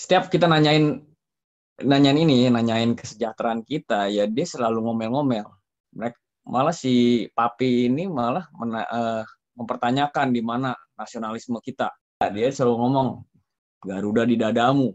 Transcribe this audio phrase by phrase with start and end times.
[0.00, 1.04] setiap kita nanyain
[1.84, 5.44] nanyain ini, nanyain kesejahteraan kita, ya dia selalu ngomel-ngomel.
[5.92, 6.16] Mereka
[6.48, 9.22] malah si Papi ini malah mena, uh,
[9.60, 11.92] mempertanyakan di mana nasionalisme kita.
[12.32, 13.08] Dia selalu ngomong
[13.80, 14.88] Garuda di dadamu.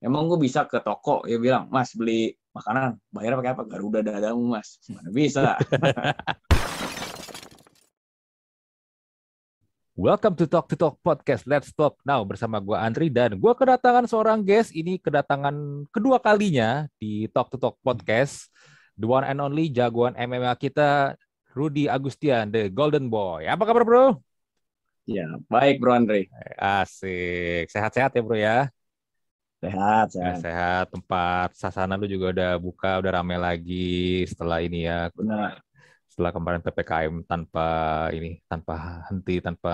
[0.00, 3.62] Emang gue bisa ke toko ya bilang, Mas beli makanan, bayar pakai apa?
[3.68, 4.80] Garuda dadamu mas.
[4.88, 5.56] Mana bisa.
[10.00, 11.44] Welcome to Talk to Talk Podcast.
[11.44, 14.72] Let's Talk Now bersama gue Andri dan gue kedatangan seorang guest.
[14.72, 15.52] Ini kedatangan
[15.92, 18.48] kedua kalinya di Talk to Talk Podcast.
[18.96, 21.20] The one and only jagoan MMA kita,
[21.52, 23.44] Rudy Agustian, the Golden Boy.
[23.44, 24.16] Apa kabar bro?
[25.04, 26.32] Ya, baik bro Andri.
[26.56, 27.68] Asik.
[27.68, 28.72] Sehat-sehat ya bro ya?
[29.60, 30.36] Sehat, sehat.
[30.40, 30.84] sehat.
[30.96, 35.12] Tempat sasana lu juga udah buka, udah rame lagi setelah ini ya.
[35.12, 35.60] Benar
[36.10, 37.66] setelah kemarin ppkm tanpa
[38.10, 39.72] ini tanpa henti tanpa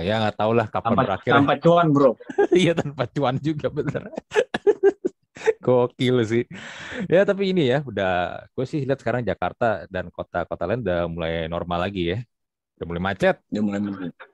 [0.00, 2.10] ya nggak tahu lah kapan tanpa, berakhir tanpa cuan bro.
[2.64, 4.08] Iya tanpa cuan juga bener.
[5.64, 6.44] Gokil sih.
[7.12, 11.32] Ya tapi ini ya udah gue sih lihat sekarang Jakarta dan kota-kota lain udah mulai
[11.52, 12.18] normal lagi ya
[12.74, 13.80] udah mulai macet udah mulai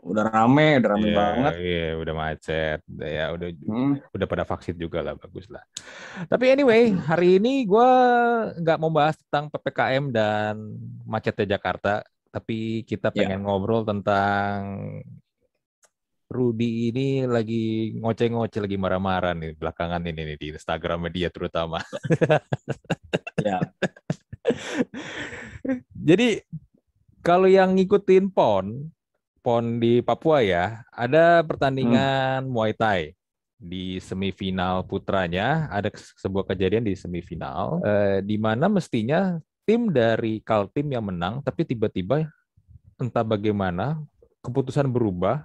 [0.00, 3.92] udah rame udah rame yeah, banget iya yeah, udah macet udah ya udah hmm.
[4.16, 5.60] udah pada vaksin juga lah bagus lah
[6.24, 7.90] tapi anyway hari ini gue
[8.64, 10.56] nggak mau bahas tentang ppkm dan
[11.04, 12.00] macetnya Jakarta
[12.32, 13.16] tapi kita iya.
[13.20, 13.44] pengen yeah.
[13.44, 14.56] ngobrol tentang
[16.30, 21.82] Rudy ini lagi ngoceh-ngoceh lagi marah-marah nih belakangan ini nih di Instagram media terutama.
[23.42, 23.58] ya.
[26.08, 26.38] Jadi
[27.20, 28.88] kalau yang ngikutin PON,
[29.44, 32.52] PON di Papua ya, ada pertandingan hmm.
[32.52, 33.16] Muay Thai
[33.60, 39.36] di semifinal putranya ada sebuah kejadian di semifinal eh, di mana mestinya
[39.68, 42.24] tim dari Kaltim yang menang tapi tiba-tiba
[42.96, 44.00] entah bagaimana
[44.40, 45.44] keputusan berubah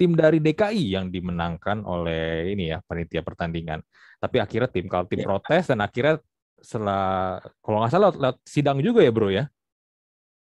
[0.00, 3.84] tim dari DKI yang dimenangkan oleh ini ya panitia pertandingan
[4.16, 5.28] tapi akhirnya tim Kaltim ya.
[5.28, 6.24] protes dan akhirnya
[6.64, 9.52] setelah kalau nggak salah lewat sidang juga ya bro ya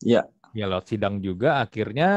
[0.01, 0.23] Iya.
[0.51, 2.11] Ya lewat sidang juga akhirnya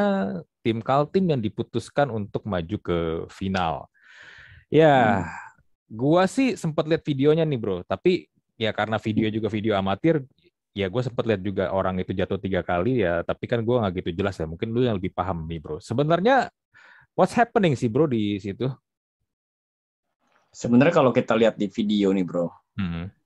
[0.66, 2.98] tim Kaltim yang diputuskan untuk maju ke
[3.30, 3.86] final.
[4.74, 5.30] Ya, hmm.
[5.94, 8.26] gua sih sempat lihat videonya nih bro, tapi
[8.58, 10.26] ya karena video juga video amatir,
[10.74, 14.02] ya gue sempat lihat juga orang itu jatuh tiga kali ya, tapi kan gue nggak
[14.02, 14.50] gitu jelas ya.
[14.50, 15.78] Mungkin lu yang lebih paham nih bro.
[15.78, 16.50] Sebenarnya
[17.14, 18.66] what's happening sih bro di situ?
[20.50, 22.50] Sebenarnya kalau kita lihat di video nih bro,
[22.82, 23.23] hmm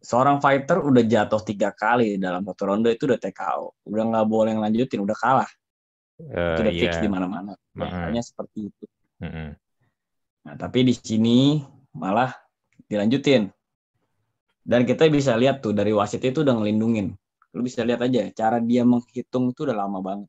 [0.00, 4.56] seorang fighter udah jatuh tiga kali dalam satu ronde itu udah TKO, udah nggak boleh
[4.56, 5.50] lanjutin, udah kalah.
[6.20, 6.82] Uh, itu udah yeah.
[6.84, 7.52] fix di mana-mana.
[7.76, 8.84] Uh seperti itu.
[9.20, 9.52] Uh
[10.40, 11.60] Nah, tapi di sini
[11.92, 12.32] malah
[12.88, 13.52] dilanjutin.
[14.64, 17.12] Dan kita bisa lihat tuh dari wasit itu udah ngelindungin.
[17.52, 20.28] Lu bisa lihat aja cara dia menghitung itu udah lama banget.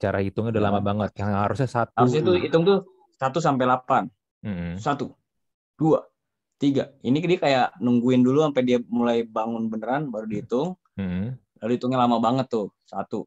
[0.00, 0.84] Cara hitungnya udah lama nah.
[0.88, 1.10] banget.
[1.20, 1.92] Yang harusnya satu.
[2.00, 2.78] Harusnya itu hitung tuh
[3.20, 4.02] satu sampai delapan.
[4.80, 5.14] Satu,
[5.78, 6.02] dua,
[6.62, 11.34] tiga ini dia kayak nungguin dulu sampai dia mulai bangun beneran baru dihitung hmm.
[11.58, 13.26] lalu hitungnya lama banget tuh satu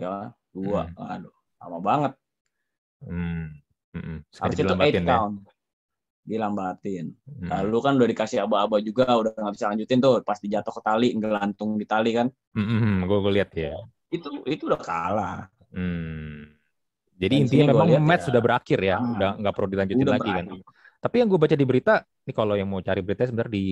[0.00, 1.12] ya dua hmm.
[1.12, 2.12] aduh lama banget
[3.04, 3.46] hmm.
[3.92, 4.18] Hmm.
[4.48, 5.04] itu eight ya?
[5.04, 5.44] count
[6.24, 7.52] dilambatin hmm.
[7.52, 11.08] lalu kan udah dikasih aba-aba juga udah nggak bisa lanjutin tuh pas dijatuh ke tali
[11.12, 12.64] ngelantung di tali kan hmm.
[12.64, 12.96] hmm, hmm.
[13.04, 13.76] gue gue lihat ya
[14.08, 15.38] itu itu udah kalah
[15.76, 16.48] hmm.
[17.20, 19.14] jadi Dan intinya memang match ya, sudah berakhir ya, hmm.
[19.20, 20.46] udah nggak perlu dilanjutin lagi kan.
[20.48, 20.64] berakhir.
[20.64, 20.82] kan.
[21.04, 23.66] Tapi yang gue baca di berita, ini kalau yang mau cari berita sebenarnya di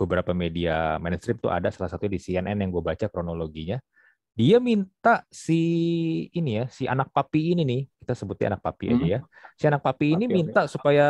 [0.00, 3.76] beberapa media mainstream tuh ada salah satu di CNN yang gue baca kronologinya.
[4.32, 5.60] Dia minta si
[6.32, 8.94] ini ya, si anak papi ini nih, kita sebutnya anak papi hmm.
[8.96, 9.20] aja ya.
[9.60, 11.04] Si anak papi ini minta supaya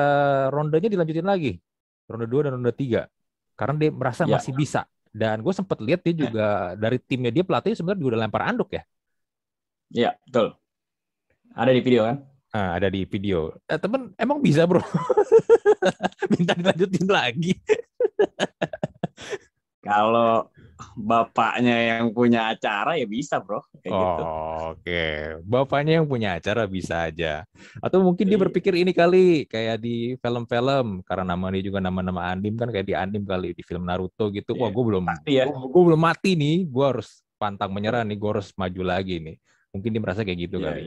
[0.50, 1.62] rondenya dilanjutin lagi.
[2.10, 3.06] Ronde 2 dan ronde 3.
[3.54, 4.34] Karena dia merasa ya.
[4.34, 4.90] masih bisa.
[5.14, 6.82] Dan gue sempat lihat dia juga ya.
[6.82, 8.82] dari timnya dia pelatih sebenarnya udah lempar anduk ya.
[9.94, 10.58] Iya, betul.
[11.54, 12.33] Ada di video kan?
[12.54, 13.50] Nah, ada di video.
[13.66, 14.78] Eh, temen, emang bisa bro?
[16.30, 17.58] Minta dilanjutin lagi.
[19.86, 20.54] Kalau
[20.94, 23.58] bapaknya yang punya acara ya bisa bro.
[23.82, 24.22] Kayak oh, gitu.
[24.22, 24.30] Oke,
[24.70, 25.14] okay.
[25.42, 27.42] bapaknya yang punya acara bisa aja.
[27.82, 28.44] Atau mungkin dia iya.
[28.46, 32.94] berpikir ini kali kayak di film-film karena nama dia juga nama-nama anime kan kayak di
[32.94, 34.54] anime kali di film Naruto gitu.
[34.54, 35.44] Wah, iya, gue belum mati ya.
[35.50, 36.70] Gue belum mati nih.
[36.70, 38.14] Gue harus pantang menyerah nih.
[38.14, 39.36] Gue harus maju lagi nih.
[39.74, 40.82] Mungkin dia merasa kayak gitu yeah, kali.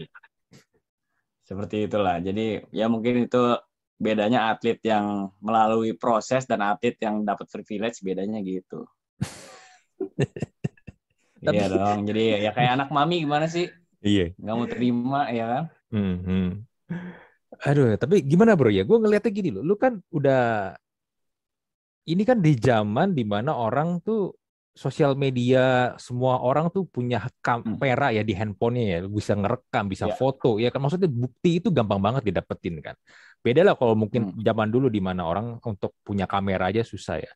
[1.48, 2.20] Seperti itulah.
[2.20, 3.56] Jadi ya mungkin itu
[3.96, 8.84] bedanya atlet yang melalui proses dan atlet yang dapat privilege bedanya gitu.
[11.48, 11.56] Tapi...
[11.56, 12.04] Iya dong.
[12.04, 13.72] Jadi ya kayak anak mami gimana sih?
[14.04, 14.36] Iya.
[14.36, 15.64] Nggak mau terima ya kan?
[15.88, 16.50] Hmm, hmm.
[17.64, 18.84] Aduh, tapi gimana bro ya?
[18.86, 19.64] Gue ngeliatnya gini loh.
[19.64, 20.76] Lu kan udah
[22.08, 24.37] ini kan di zaman di mana orang tuh
[24.78, 30.14] sosial media semua orang tuh punya kamera ya di handphonenya ya bisa ngerekam bisa yeah.
[30.14, 32.94] foto ya kan maksudnya bukti itu gampang banget didapetin kan
[33.48, 34.44] Beda lah kalau mungkin hmm.
[34.44, 37.34] zaman dulu di mana orang untuk punya kamera aja susah ya.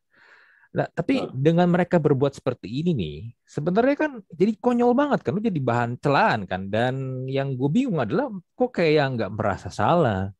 [0.71, 1.31] Nah, tapi oh.
[1.31, 5.99] dengan mereka berbuat seperti ini nih, sebenarnya kan jadi konyol banget kan, lu jadi bahan
[5.99, 6.71] celaan kan.
[6.71, 10.31] Dan yang gue bingung adalah kok kayak yang nggak merasa salah,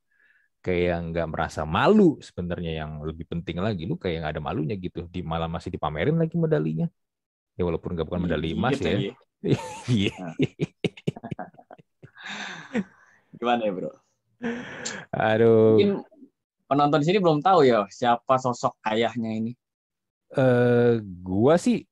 [0.62, 4.76] kayak yang nggak merasa malu sebenarnya yang lebih penting lagi, lu kayak nggak ada malunya
[4.78, 6.88] gitu, di malah masih dipamerin lagi medalinya.
[7.58, 9.12] Ya walaupun nggak bukan medali emas ya.
[9.90, 10.16] Iya.
[13.42, 13.90] Gimana ya bro?
[15.10, 15.82] Aduh.
[15.82, 16.06] Mungkin
[16.70, 19.52] penonton di sini belum tahu ya siapa sosok ayahnya ini
[20.40, 21.84] uh, gua sih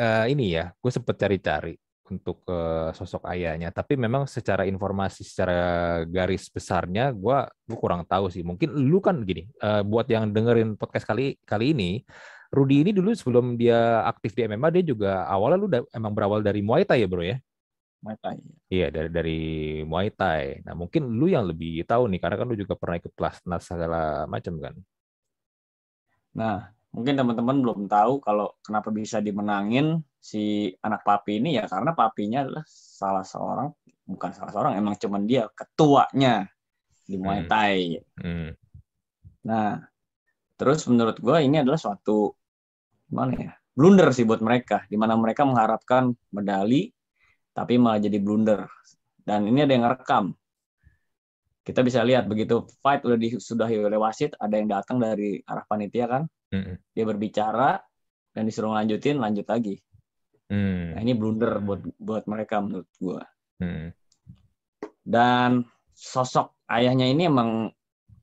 [0.00, 1.76] uh, ini ya, gue sempet cari-cari
[2.10, 3.70] untuk uh, sosok ayahnya.
[3.70, 5.58] Tapi memang secara informasi, secara
[6.04, 8.42] garis besarnya, gue gue kurang tahu sih.
[8.42, 11.90] Mungkin lu kan gini, uh, buat yang dengerin podcast kali kali ini,
[12.50, 16.60] Rudy ini dulu sebelum dia aktif di MMA, dia juga awalnya lu emang berawal dari
[16.66, 17.38] Muay Thai ya bro ya?
[18.02, 18.36] Muay Thai.
[18.66, 19.40] Iya dari dari
[19.86, 20.66] Muay Thai.
[20.66, 24.26] Nah mungkin lu yang lebih tahu nih, karena kan lu juga pernah ikut pelatnas segala
[24.26, 24.74] macam kan.
[26.34, 31.96] Nah mungkin teman-teman belum tahu kalau kenapa bisa dimenangin si anak papi ini ya karena
[31.96, 33.72] papinya adalah salah seorang
[34.04, 36.44] bukan salah seorang emang cuman dia ketuanya
[37.08, 37.48] di Muay hmm.
[37.50, 37.78] Thai.
[38.20, 38.50] Hmm.
[39.48, 39.80] Nah,
[40.54, 42.36] terus menurut gue ini adalah suatu
[43.10, 46.92] gimana ya blunder sih buat mereka, di mana mereka mengharapkan medali
[47.50, 48.68] tapi malah jadi blunder.
[49.24, 50.24] Dan ini ada yang rekam.
[51.64, 56.06] Kita bisa lihat begitu fight udah disudahi oleh wasit, ada yang datang dari arah panitia
[56.06, 56.22] kan,
[56.54, 56.94] hmm.
[56.94, 57.78] dia berbicara
[58.30, 59.82] dan disuruh lanjutin lanjut lagi
[60.50, 60.98] hmm.
[60.98, 63.22] nah ini blunder buat buat mereka menurut gua
[63.62, 63.94] hmm.
[65.06, 65.64] dan
[65.94, 67.70] sosok ayahnya ini emang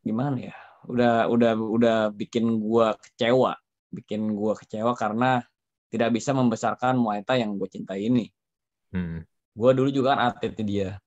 [0.04, 0.56] gimana ya
[0.88, 3.56] udah udah udah bikin gua kecewa
[3.92, 5.42] bikin gua kecewa karena
[5.88, 8.28] tidak bisa membesarkan Muay Thai yang gue cintai ini.
[8.92, 9.24] Hmm.
[9.56, 11.00] Gue dulu juga kan atlet dia.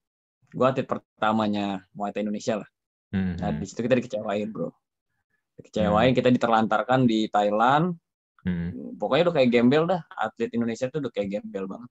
[0.49, 2.69] Gue atlet pertamanya Muay Thai Indonesia lah.
[3.13, 3.37] Hmm.
[3.37, 4.73] Nah di situ kita dikecewain bro
[5.63, 6.19] kecewain hmm.
[6.19, 7.95] kita diterlantarkan di Thailand
[8.47, 8.97] hmm.
[8.97, 11.91] pokoknya udah kayak gembel dah atlet Indonesia tuh udah kayak gembel banget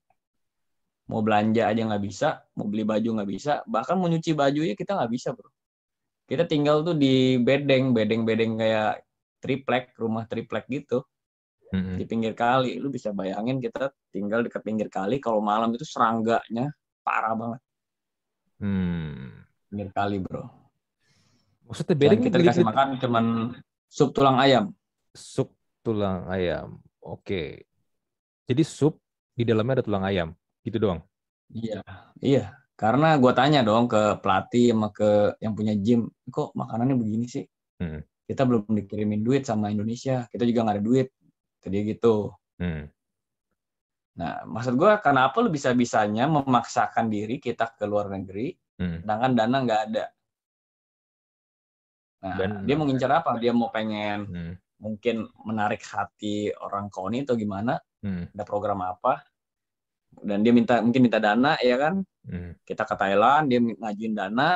[1.09, 4.75] mau belanja aja nggak bisa mau beli baju nggak bisa bahkan mau nyuci baju ya
[4.77, 5.49] kita nggak bisa bro
[6.29, 9.01] kita tinggal tuh di bedeng bedeng-bedeng kayak
[9.41, 11.01] triplek rumah triplek gitu
[11.73, 11.97] hmm.
[11.97, 16.69] di pinggir kali lu bisa bayangin kita tinggal dekat pinggir kali kalau malam itu serangganya
[17.01, 17.61] parah banget
[18.61, 19.33] hmm.
[19.73, 20.59] pinggir kali bro
[21.69, 23.25] Maksudnya bedeng kita dikasih makan cuman
[23.85, 24.73] sup tulang ayam.
[25.13, 26.79] Sup tulang ayam.
[27.03, 27.65] Oke.
[28.49, 28.97] Jadi sup
[29.33, 30.29] di dalamnya ada tulang ayam.
[30.65, 31.01] Gitu doang.
[31.49, 31.81] Iya,
[32.19, 32.45] iya.
[32.79, 37.43] Karena gue tanya dong ke pelatih sama ke yang punya gym, kok makanannya begini sih?
[37.75, 37.99] Hmm.
[38.23, 41.07] Kita belum dikirimin duit sama Indonesia, kita juga nggak ada duit.
[41.59, 42.31] Tadi gitu.
[42.55, 42.87] Hmm.
[44.15, 49.03] Nah, maksud gue kenapa lu bisa-bisanya memaksakan diri kita ke luar negeri, hmm.
[49.03, 50.05] sedangkan dana nggak ada?
[52.19, 53.35] Nah, Dan, dia mau ngincar apa?
[53.39, 54.53] Dia mau pengen hmm.
[54.79, 57.75] Mungkin menarik hati orang Koni atau gimana?
[57.99, 58.31] Hmm.
[58.31, 59.21] Ada program apa?
[60.09, 62.01] Dan dia minta mungkin minta dana ya kan?
[62.25, 62.55] Hmm.
[62.63, 64.55] Kita ke Thailand, dia ngajuin dana.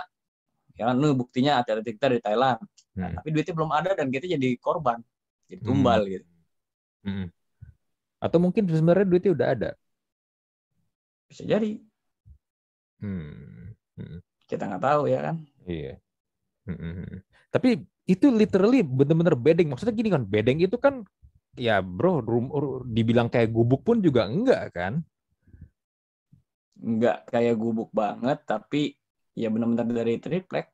[0.73, 2.57] Ya kan, nu buktinya atlet kita dari Thailand.
[2.57, 3.01] Nah, hmm.
[3.03, 4.97] Nah, tapi duitnya belum ada dan kita jadi korban,
[5.45, 5.69] jadi hmm.
[5.69, 6.11] tumbal hmm.
[6.17, 6.27] gitu.
[7.03, 7.27] Hmm.
[8.17, 9.69] Atau mungkin sebenarnya duitnya udah ada.
[11.29, 11.77] Bisa jadi.
[13.03, 13.75] Hmm.
[13.99, 14.17] Hmm.
[14.49, 15.35] Kita nggak tahu ya kan.
[15.69, 15.93] Iya.
[16.65, 17.21] Hmm.
[17.53, 19.71] Tapi itu literally bener-bener bedeng.
[19.71, 21.07] Maksudnya gini kan, bedeng itu kan
[21.55, 22.49] ya bro, rum,
[22.89, 24.93] dibilang kayak gubuk pun juga enggak kan?
[26.83, 28.99] Enggak kayak gubuk banget, tapi
[29.33, 30.67] ya benar-benar dari triplek.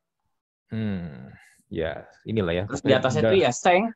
[0.70, 1.30] Hmm,
[1.70, 2.64] ya inilah ya.
[2.66, 3.90] Terus di atasnya itu ya seng.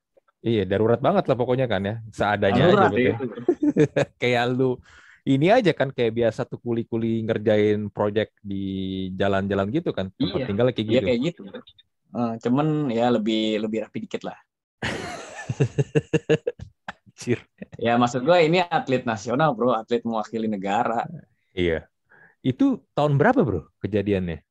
[0.45, 1.95] Iya, darurat banget lah pokoknya kan ya.
[2.13, 3.25] Seadanya darurat, aja gitu.
[3.25, 4.05] Ya.
[4.23, 4.77] kayak lu
[5.25, 10.13] ini aja kan kayak biasa tuh kuli-kuli ngerjain project di jalan-jalan gitu kan.
[10.13, 10.93] Tempat iya, tinggal kayak iya, gitu.
[10.93, 11.43] Iya, kayak gitu.
[12.15, 14.39] Uh, cuman ya lebih lebih rapi dikit lah.
[17.15, 17.43] Anjir.
[17.79, 21.03] Ya maksud gue ini atlet nasional bro, atlet mewakili negara.
[21.55, 21.91] Iya.
[22.45, 24.43] Itu tahun berapa bro kejadiannya?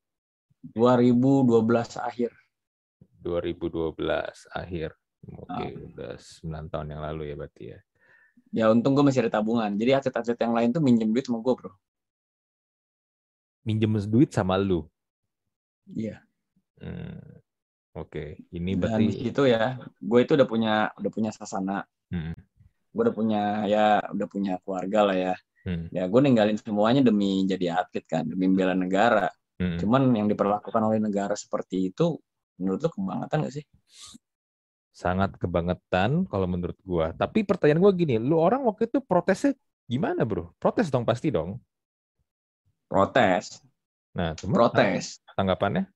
[0.75, 2.31] 2012 akhir.
[3.23, 3.99] 2012
[4.51, 4.89] akhir.
[5.39, 5.87] Oke, oh.
[5.95, 7.79] udah 9 tahun yang lalu ya berarti ya.
[8.53, 9.71] Ya untung gue masih ada tabungan.
[9.75, 11.71] Jadi atlet-atlet yang lain tuh minjem duit sama gue bro.
[13.63, 14.83] Minjem duit sama lu?
[15.87, 16.19] Iya.
[16.83, 17.32] Hmm.
[17.93, 21.85] Oke, ini berarti Dan itu ya, gue itu udah punya udah punya sasana.
[22.09, 22.33] Hmm.
[22.89, 25.35] Gue udah punya ya udah punya keluarga lah ya.
[25.61, 25.93] Hmm.
[25.93, 29.29] Ya gue ninggalin semuanya demi jadi atlet kan, demi bela negara.
[29.61, 29.77] Hmm.
[29.77, 32.17] Cuman yang diperlakukan oleh negara seperti itu,
[32.57, 33.65] menurut lo kebangetan gak sih?
[34.89, 37.07] Sangat kebangetan kalau menurut gue.
[37.13, 39.53] Tapi pertanyaan gue gini, lu orang waktu itu protesnya
[39.85, 40.49] gimana bro?
[40.57, 41.61] Protes dong pasti dong.
[42.89, 43.61] Protes.
[44.17, 45.21] Nah, protes.
[45.37, 45.89] Tanggapannya?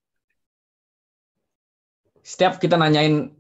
[2.28, 3.32] Setiap kita nanyain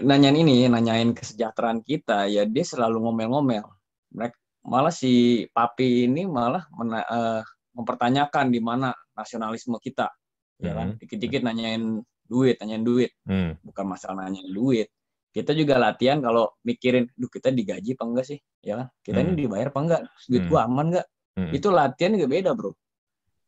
[0.00, 3.68] nanyain ini, nanyain kesejahteraan kita, ya dia selalu ngomel-ngomel.
[4.16, 7.44] Mereka malah si papi ini malah mena, uh,
[7.76, 10.08] mempertanyakan di mana nasionalisme kita.
[10.56, 11.04] Ya kan, hmm.
[11.04, 13.12] dikit-dikit nanyain duit, nanyain duit.
[13.28, 13.60] Hmm.
[13.60, 14.88] Bukan masalah nanyain duit.
[15.36, 18.40] Kita juga latihan kalau mikirin, duh kita digaji apa enggak sih?
[18.64, 18.88] Ya kan?
[19.04, 19.26] Kita hmm.
[19.28, 20.02] ini dibayar apa enggak?
[20.24, 20.50] Duit hmm.
[20.52, 21.06] gua aman enggak?
[21.36, 21.52] Hmm.
[21.52, 22.72] Itu latihan juga beda, Bro.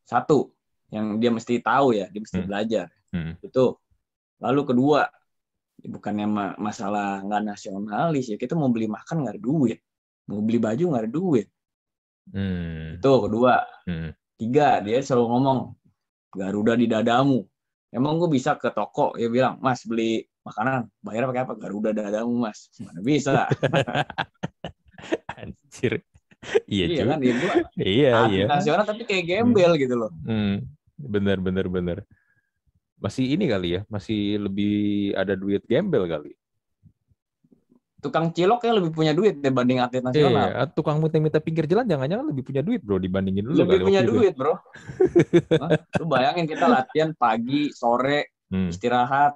[0.04, 0.52] Satu,
[0.92, 2.48] yang dia mesti tahu ya, dia mesti hmm.
[2.52, 2.86] belajar.
[3.08, 3.32] Hmm.
[3.40, 3.80] Itu.
[4.38, 5.02] Lalu kedua,
[5.78, 6.26] bukannya
[6.58, 9.78] masalah nggak nasionalis ya kita mau beli makan nggak ada duit.
[10.30, 11.46] Mau beli baju nggak ada duit.
[12.28, 13.00] Hmm.
[13.00, 13.64] itu kedua.
[13.88, 14.12] Hmm.
[14.36, 15.58] tiga dia selalu ngomong
[16.28, 17.40] Garuda di dadamu.
[17.88, 20.92] Emang gue bisa ke toko ya bilang mas beli makanan.
[21.00, 21.54] Bayar pakai apa?
[21.56, 22.68] Garuda dadamu mas.
[22.78, 23.48] Mana bisa.
[25.40, 26.04] Anjir.
[26.70, 28.44] Iya, iya kan ya gua iya iya.
[28.46, 29.82] nasional tapi kayak gembel hmm.
[29.82, 30.10] gitu loh.
[30.22, 30.62] Hmm.
[30.98, 31.98] bener bener bener
[32.98, 34.76] masih ini kali ya, masih lebih
[35.14, 36.34] ada duit gembel kali.
[37.98, 40.54] Tukang cilok ya lebih punya duit dibanding atlet nasional.
[40.54, 43.58] Iya, tukang minta-minta pinggir jalan jangan-jangan lebih punya duit bro dibandingin lu.
[43.58, 44.54] Lebih punya duit bro.
[45.98, 48.70] lu bayangin kita latihan pagi, sore, hmm.
[48.70, 49.34] istirahat,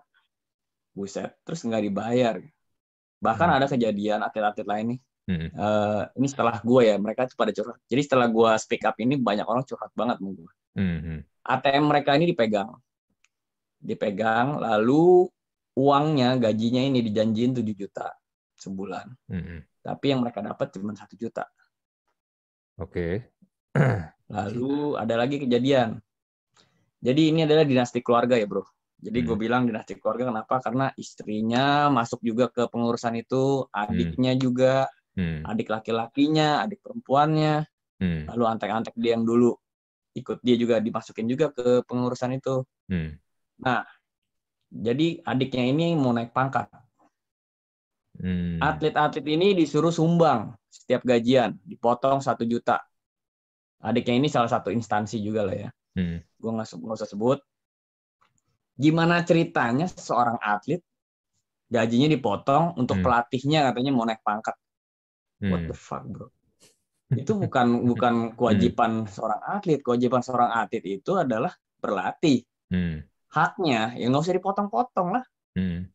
[0.95, 2.39] buset, terus nggak dibayar.
[3.19, 3.57] Bahkan hmm.
[3.59, 5.01] ada kejadian atlet-atlet lain nih.
[5.23, 5.49] Hmm.
[5.55, 7.79] Uh, ini setelah gue ya, mereka pada curhat.
[7.91, 10.23] Jadi setelah gue speak up ini banyak orang curhat banget.
[10.79, 11.27] Hmm.
[11.43, 12.71] ATM mereka ini dipegang
[13.83, 15.27] dipegang lalu
[15.75, 18.09] uangnya gajinya ini dijanjiin 7 juta
[18.55, 19.59] sebulan mm-hmm.
[19.83, 21.51] tapi yang mereka dapat cuma satu juta
[22.79, 23.13] oke okay.
[24.37, 25.99] lalu ada lagi kejadian
[27.03, 28.63] jadi ini adalah dinasti keluarga ya bro
[29.03, 34.39] jadi mm gue bilang dinasti keluarga kenapa karena istrinya masuk juga ke pengurusan itu adiknya
[34.39, 34.39] mm.
[34.39, 34.87] juga
[35.19, 35.43] mm.
[35.43, 37.67] adik laki-lakinya adik perempuannya
[37.99, 38.31] mm.
[38.31, 39.59] lalu antek-antek dia yang dulu
[40.15, 42.63] ikut dia juga dimasukin juga ke pengurusan itu
[42.95, 43.32] mm
[43.63, 43.87] Nah,
[44.73, 46.67] jadi adiknya ini mau naik pangkat.
[48.19, 48.59] Hmm.
[48.61, 52.83] Atlet-atlet ini disuruh sumbang setiap gajian, dipotong satu juta.
[53.83, 55.71] Adiknya ini salah satu instansi juga lah ya.
[55.95, 56.19] Hmm.
[56.39, 57.39] Gue nggak usah sebut.
[58.75, 60.83] Gimana ceritanya seorang atlet
[61.73, 63.05] gajinya dipotong untuk hmm.
[63.05, 64.57] pelatihnya katanya mau naik pangkat.
[65.39, 65.51] Hmm.
[65.53, 66.29] What the fuck bro?
[67.13, 69.11] Itu bukan bukan kewajiban hmm.
[69.13, 69.81] seorang atlet.
[69.85, 71.53] Kewajiban seorang atlet itu adalah
[71.83, 72.47] berlatih.
[72.73, 75.25] Hmm haknya ya nggak usah dipotong-potong lah
[75.57, 75.89] hmm.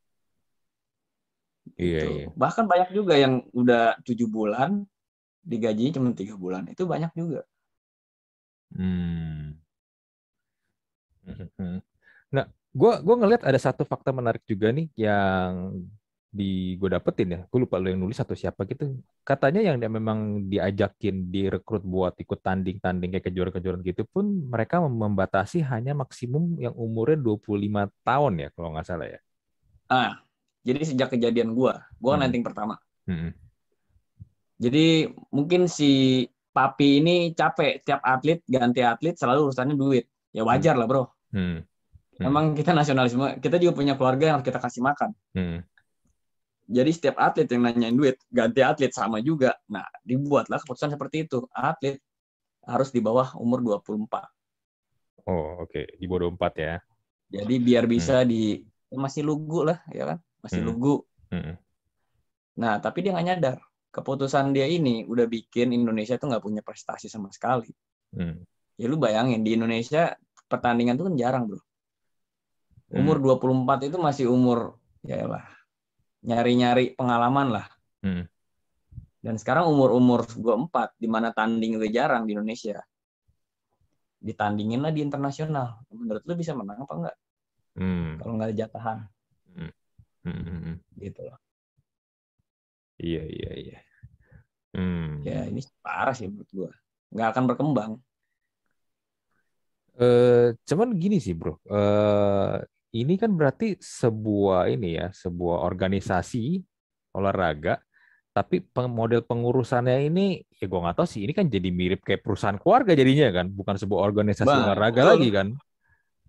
[1.77, 2.12] iya, gitu.
[2.12, 4.84] iya bahkan banyak juga yang udah tujuh bulan
[5.46, 7.46] digaji cuma tiga bulan itu banyak juga
[8.74, 9.56] hmm.
[12.36, 15.77] nah gue gua ngelihat ada satu fakta menarik juga nih yang
[16.38, 18.94] di gue dapetin ya, gue lupa lo yang nulis atau siapa gitu.
[19.25, 25.65] Katanya yang dia memang diajakin direkrut buat ikut tanding-tanding kayak kejuaraan-kejuaraan gitu pun mereka membatasi
[25.65, 29.20] hanya maksimum yang umurnya 25 tahun ya kalau nggak salah ya.
[29.89, 30.22] Ah,
[30.62, 32.46] jadi sejak kejadian gue, gue kan hmm.
[32.46, 32.77] pertama.
[33.10, 33.34] Hmm.
[34.62, 36.22] Jadi mungkin si
[36.53, 40.06] papi ini capek tiap atlet ganti atlet selalu urusannya duit.
[40.29, 40.82] Ya wajar hmm.
[40.86, 41.03] lah bro.
[41.34, 41.65] Hmm.
[42.17, 42.29] Hmm.
[42.29, 45.10] Emang kita nasionalisme, kita juga punya keluarga yang harus kita kasih makan.
[45.34, 45.65] Hmm
[46.68, 51.48] jadi setiap atlet yang nanyain duit ganti atlet sama juga nah dibuatlah keputusan seperti itu
[51.56, 52.04] atlet
[52.68, 53.88] harus di bawah umur 24
[55.32, 55.88] oh oke okay.
[55.96, 56.76] di bawah 24 ya
[57.32, 58.28] jadi biar bisa hmm.
[58.28, 58.44] di
[58.92, 60.68] masih lugu lah ya kan masih hmm.
[60.68, 60.96] lugu
[61.32, 61.56] hmm.
[62.60, 63.58] nah tapi dia nggak nyadar
[63.96, 67.72] keputusan dia ini udah bikin Indonesia tuh nggak punya prestasi sama sekali
[68.12, 68.44] hmm.
[68.76, 70.12] ya lu bayangin di Indonesia
[70.52, 71.64] pertandingan tuh kan jarang bro
[72.92, 73.40] umur hmm.
[73.68, 75.57] 24 itu masih umur ya lah
[76.27, 77.67] nyari-nyari pengalaman lah.
[78.03, 78.27] Hmm.
[79.24, 82.84] Dan sekarang umur-umur gue empat, di mana tanding udah jarang di Indonesia.
[84.19, 85.81] Ditandingin lah di internasional.
[85.89, 87.15] Menurut lu bisa menang apa enggak?
[87.79, 88.19] Hmm.
[88.19, 88.98] Kalau nggak ada jatahan.
[89.55, 89.72] Hmm.
[90.27, 90.41] Hmm.
[90.43, 90.75] hmm, hmm.
[91.00, 91.39] Gitu loh.
[92.98, 93.79] Iya, iya, iya.
[94.75, 95.24] Hmm.
[95.24, 96.72] Ya ini parah sih menurut gue.
[97.15, 97.91] Nggak akan berkembang.
[99.98, 102.62] Uh, cuman gini sih bro, uh,
[103.04, 106.62] ini kan berarti sebuah ini ya, sebuah organisasi
[107.18, 107.82] olahraga,
[108.32, 111.25] tapi model pengurusannya ini ya gue nggak tahu sih.
[111.25, 115.30] Ini kan jadi mirip kayak perusahaan keluarga jadinya kan, bukan sebuah organisasi bah, olahraga lagi
[115.34, 115.48] kan.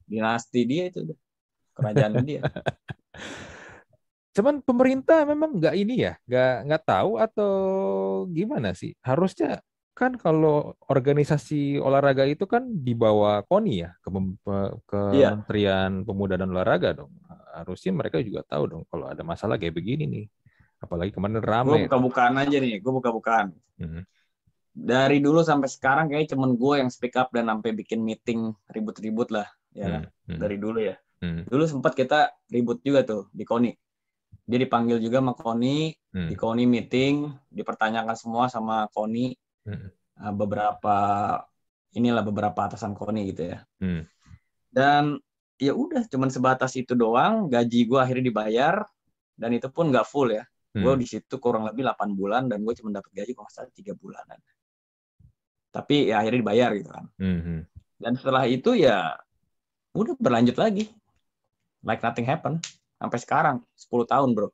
[0.08, 1.12] Dinasti dia itu,
[1.76, 2.40] kerajaan dia.
[4.32, 7.52] Cuman pemerintah memang nggak ini ya, nggak nggak tahu atau
[8.30, 8.96] gimana sih?
[9.04, 9.60] Harusnya
[9.98, 15.34] kan kalau organisasi olahraga itu kan di bawah KONI ya, ke iya.
[15.34, 17.10] Kementerian Pemuda dan Olahraga dong.
[17.50, 20.26] Harusnya mereka juga tahu dong kalau ada masalah kayak begini nih.
[20.78, 21.82] Apalagi kemarin ramai.
[21.82, 23.50] Gue buka-bukaan aja nih, gue buka-bukaan.
[23.82, 24.06] Hmm.
[24.70, 29.34] Dari dulu sampai sekarang kayak cuman gue yang speak up dan sampai bikin meeting ribut-ribut
[29.34, 30.06] lah, ya.
[30.06, 30.30] Hmm.
[30.30, 30.38] Hmm.
[30.38, 30.94] Dari dulu ya.
[31.18, 31.42] Hmm.
[31.50, 33.74] Dulu sempat kita ribut juga tuh di Koni.
[34.46, 36.30] Dia dipanggil juga sama Koni, hmm.
[36.30, 39.34] di Koni meeting, dipertanyakan semua sama Koni.
[39.68, 39.92] Hmm.
[40.18, 40.96] Uh, beberapa
[41.92, 43.58] inilah beberapa atasan Koni gitu ya.
[43.84, 44.02] Hmm.
[44.72, 45.20] Dan
[45.60, 48.74] ya udah cuman sebatas itu doang, gaji gue akhirnya dibayar
[49.36, 50.44] dan itu pun nggak full ya.
[50.72, 50.84] Hmm.
[50.84, 53.92] Gue di situ kurang lebih 8 bulan dan gue cuma dapat gaji kalau salah tiga
[53.92, 54.40] bulanan.
[55.68, 57.04] Tapi ya akhirnya dibayar gitu kan.
[57.20, 57.62] Hmm.
[57.98, 59.16] Dan setelah itu ya
[59.92, 60.88] udah berlanjut lagi.
[61.82, 62.58] Like nothing happen
[62.98, 64.48] sampai sekarang 10 tahun, Bro.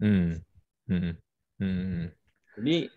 [0.00, 0.40] Hmm.
[0.88, 1.14] Hmm.
[1.60, 2.08] Hmm.
[2.56, 2.88] Jadi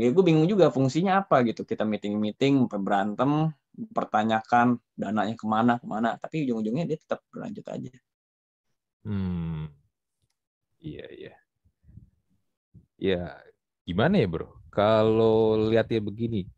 [0.00, 1.68] ya gue bingung juga fungsinya apa gitu.
[1.68, 3.52] Kita meeting-meeting, berantem,
[3.94, 7.92] pertanyakan dananya ke mana ke mana, tapi ujung-ujungnya dia tetap berlanjut aja.
[9.06, 9.72] Hmm.
[10.80, 11.34] Iya, iya.
[13.00, 13.22] Ya,
[13.88, 14.48] gimana ya bro?
[14.68, 16.48] Kalau lihat ya begini,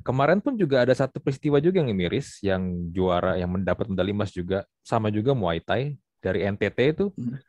[0.00, 4.32] kemarin pun juga ada satu peristiwa juga yang miris, yang juara, yang mendapat medali emas
[4.32, 7.40] juga, sama juga Muay Thai dari NTT itu hmm.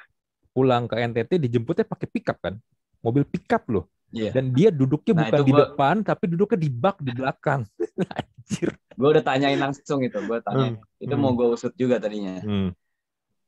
[0.52, 2.60] pulang ke NTT dijemputnya pakai pickup kan,
[3.00, 3.88] mobil pickup loh.
[4.14, 4.32] Yeah.
[4.32, 5.60] Dan dia duduknya nah, bukan di gua...
[5.66, 7.62] depan, tapi duduknya di bak di belakang.
[8.16, 8.72] Anjir.
[8.96, 10.78] Gue udah tanyain langsung itu, gue tanya.
[10.78, 11.04] Hmm.
[11.04, 11.22] Itu hmm.
[11.22, 12.40] mau gue usut juga tadinya.
[12.40, 12.72] Hmm.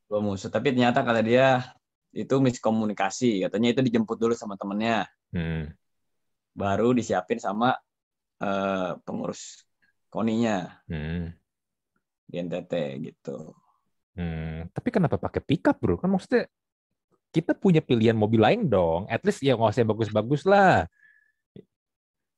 [0.07, 1.77] Gue mau usut, tapi ternyata kata dia
[2.17, 5.05] itu miskomunikasi katanya itu dijemput dulu sama temennya
[5.37, 5.69] hmm.
[6.57, 7.77] baru disiapin sama
[8.41, 9.67] uh, pengurus
[10.09, 11.29] koninya hmm.
[12.25, 12.73] di NTT
[13.05, 13.53] gitu
[14.17, 14.73] hmm.
[14.73, 16.49] tapi kenapa pakai pickup bro kan maksudnya
[17.37, 19.05] kita punya pilihan mobil lain dong.
[19.05, 20.89] At least ya nggak usah bagus-bagus lah.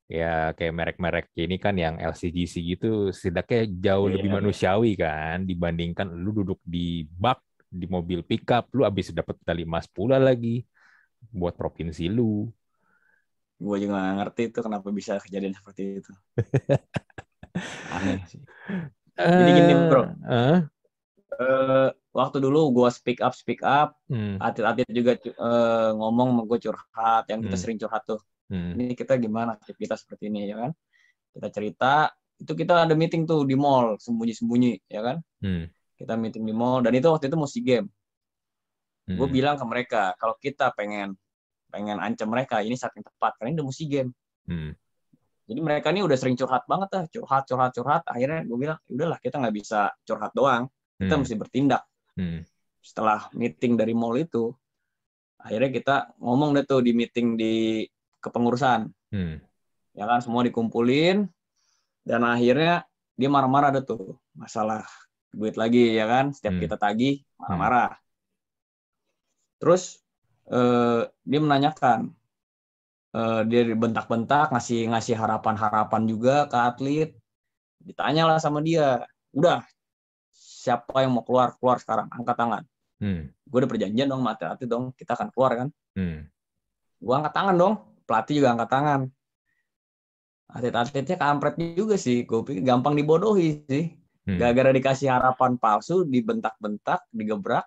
[0.10, 4.16] Ya kayak merek-merek ini kan yang LCGC gitu setidaknya jauh yeah.
[4.18, 7.40] lebih manusiawi kan dibandingkan lu duduk di bak
[7.70, 10.66] di mobil pickup lu abis dapat medali emas pula lagi
[11.30, 12.50] buat provinsi lu.
[13.60, 16.12] Gue juga gak ngerti itu kenapa bisa kejadian seperti itu.
[17.96, 18.42] Aneh sih.
[19.20, 20.02] Jadi gini bro.
[20.24, 20.64] Uh,
[21.38, 21.90] uh,
[22.20, 24.38] waktu dulu gue speak up speak up hmm.
[24.44, 27.64] atlet-atlet juga uh, ngomong sama gue curhat yang kita hmm.
[27.64, 28.20] sering curhat tuh
[28.52, 28.76] hmm.
[28.76, 30.72] ini kita gimana kita seperti ini ya kan
[31.32, 36.48] kita cerita itu kita ada meeting tuh di mall sembunyi-sembunyi ya kan hmm kita meeting
[36.48, 37.92] di mall dan itu waktu itu musik game
[39.12, 39.20] hmm.
[39.20, 41.20] gue bilang ke mereka kalau kita pengen
[41.68, 44.10] pengen ancam mereka ini saat yang tepat karena ini udah musik game
[44.48, 44.72] hmm.
[45.52, 48.92] jadi mereka ini udah sering curhat banget lah curhat curhat curhat akhirnya gue bilang ya
[48.96, 51.22] udahlah kita nggak bisa curhat doang kita hmm.
[51.28, 51.84] mesti bertindak
[52.20, 52.44] hmm.
[52.84, 54.52] setelah meeting dari mall itu
[55.40, 57.88] akhirnya kita ngomong deh tuh di meeting di
[58.20, 59.36] kepengurusan hmm.
[59.96, 61.24] ya kan semua dikumpulin
[62.04, 62.84] dan akhirnya
[63.16, 64.84] dia marah-marah deh tuh masalah
[65.32, 66.64] duit lagi ya kan setiap hmm.
[66.68, 68.04] kita tagih marah-marah hmm.
[69.64, 70.04] terus
[70.52, 72.12] uh, dia menanyakan
[73.16, 77.10] uh, dia bentak-bentak ngasih ngasih harapan-harapan juga ke atlet
[77.80, 79.64] ditanyalah sama dia udah
[80.70, 82.64] siapa yang mau keluar keluar sekarang angkat tangan
[83.02, 83.22] hmm.
[83.34, 86.20] gue udah perjanjian dong mati atlet dong kita akan keluar kan hmm.
[87.02, 87.74] gue angkat tangan dong
[88.06, 89.02] pelatih juga angkat tangan
[90.50, 94.38] atlet-atletnya kampret juga sih gue pikir gampang dibodohi sih Hmm.
[94.38, 97.66] Gara-gara dikasih harapan palsu, dibentak-bentak, digebrak,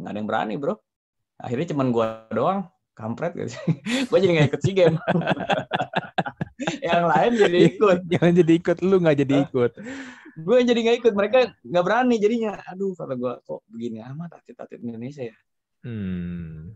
[0.00, 0.80] nggak ada yang berani bro.
[1.36, 2.60] Akhirnya cuman gue doang,
[2.96, 3.52] kampret gitu.
[4.08, 4.96] gue jadi nggak ikut si game.
[6.80, 7.98] yang lain jadi ikut.
[8.08, 9.72] Jangan jadi ikut, lu nggak jadi ikut.
[10.32, 12.56] gue jadi nggak ikut, mereka nggak berani jadinya.
[12.72, 15.36] Aduh, kata gue kok begini amat atlet-atlet Indonesia ya.
[15.84, 16.72] Hmm.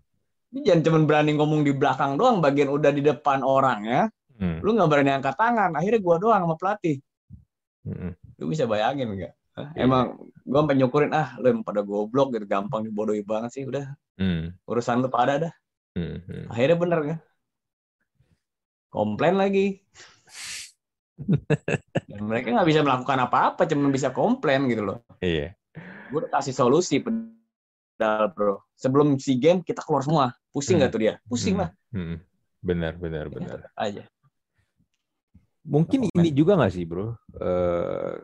[0.53, 4.03] Ini jangan cuma berani ngomong di belakang doang, bagian udah di depan orang ya.
[4.37, 4.61] Hmm.
[4.61, 7.01] Lu nggak berani angkat tangan, akhirnya gue doang sama pelatih.
[7.89, 9.71] Hmm lu bisa bayangin enggak yeah.
[9.81, 14.53] emang gue penyukurin ah lu emang pada goblok gitu gampang dibodohi banget sih udah hmm.
[14.69, 15.53] urusan lu pada dah
[15.97, 16.17] hmm.
[16.29, 16.45] hmm.
[16.53, 17.19] akhirnya bener kan
[18.97, 19.85] komplain lagi.
[22.09, 25.05] Dan mereka nggak bisa melakukan apa-apa cuma bisa komplain gitu loh.
[25.21, 25.53] Iya.
[26.09, 28.65] Gue udah kasih solusi pedal bro.
[28.73, 30.33] Sebelum si game kita keluar semua.
[30.49, 30.97] Pusing nggak hmm.
[30.97, 31.15] tuh dia?
[31.29, 31.63] Pusing hmm.
[31.63, 31.71] lah.
[31.93, 32.17] Hmm.
[32.67, 33.71] benar benar benar.
[33.79, 34.03] aja.
[35.63, 37.15] Mungkin ini juga nggak sih bro?
[37.37, 38.17] Uh,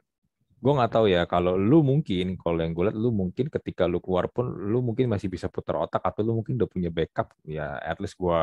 [0.62, 3.98] gue nggak tahu ya kalau lu mungkin kalau yang gue lihat lu mungkin ketika lu
[3.98, 7.82] keluar pun lu mungkin masih bisa putar otak atau lu mungkin udah punya backup ya
[7.82, 8.42] at least gue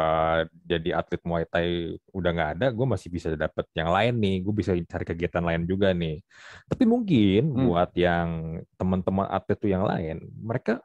[0.68, 4.52] jadi atlet muay thai udah nggak ada gue masih bisa dapet yang lain nih gue
[4.52, 6.20] bisa cari kegiatan lain juga nih
[6.68, 7.60] tapi mungkin hmm.
[7.72, 8.28] buat yang
[8.76, 10.84] teman-teman atlet tuh yang lain mereka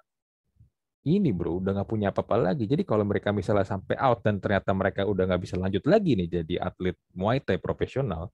[1.05, 2.65] ini bro udah nggak punya apa-apa lagi.
[2.65, 6.29] Jadi kalau mereka misalnya sampai out dan ternyata mereka udah nggak bisa lanjut lagi nih
[6.41, 8.33] jadi atlet Muay Thai profesional,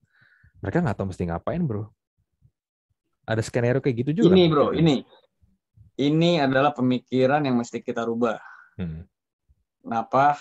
[0.63, 1.91] mereka nggak tahu mesti ngapain bro.
[3.25, 4.33] Ada skenario kayak gitu juga.
[4.33, 5.05] Ini bro, ini
[6.01, 8.41] ini adalah pemikiran yang mesti kita rubah.
[8.79, 9.05] Hmm.
[9.81, 10.37] Kenapa?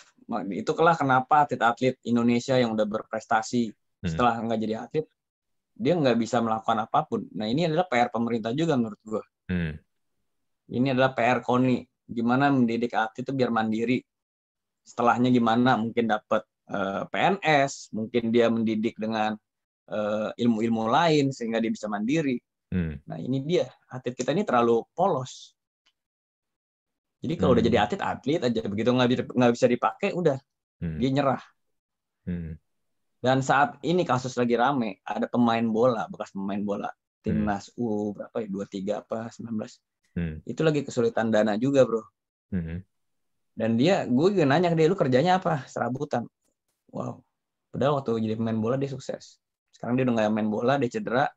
[0.53, 4.09] Itu kelah kenapa atlet-atlet Indonesia yang udah berprestasi hmm.
[4.09, 5.07] setelah nggak jadi atlet,
[5.77, 7.27] dia nggak bisa melakukan apa pun.
[7.37, 9.25] Nah ini adalah PR pemerintah juga menurut gue.
[9.51, 9.75] Hmm
[10.71, 11.83] ini adalah PR Koni.
[12.07, 13.99] Gimana mendidik atlet itu biar mandiri.
[14.87, 19.35] Setelahnya gimana mungkin dapat uh, eh, PNS, mungkin dia mendidik dengan
[19.91, 22.39] uh, ilmu-ilmu lain sehingga dia bisa mandiri.
[22.71, 23.03] Hmm.
[23.05, 25.55] Nah ini dia atlet kita ini terlalu polos.
[27.21, 27.57] Jadi kalau hmm.
[27.61, 30.39] udah jadi atlet atlet aja begitu nggak bisa nggak bisa dipakai udah
[30.81, 30.99] hmm.
[31.03, 31.43] dia nyerah.
[32.25, 32.55] Hmm.
[33.21, 36.89] Dan saat ini kasus lagi rame ada pemain bola bekas pemain bola
[37.21, 37.83] timnas hmm.
[37.83, 39.73] U berapa ya dua tiga apa sembilan belas
[40.17, 40.35] hmm.
[40.49, 42.01] itu lagi kesulitan dana juga bro.
[42.55, 42.81] Hmm.
[43.55, 46.25] Dan dia gue juga nanya ke dia lu kerjanya apa serabutan.
[46.89, 47.21] Wow.
[47.71, 49.37] Padahal waktu jadi pemain bola dia sukses.
[49.71, 51.29] Sekarang dia udah nggak main bola dia cedera.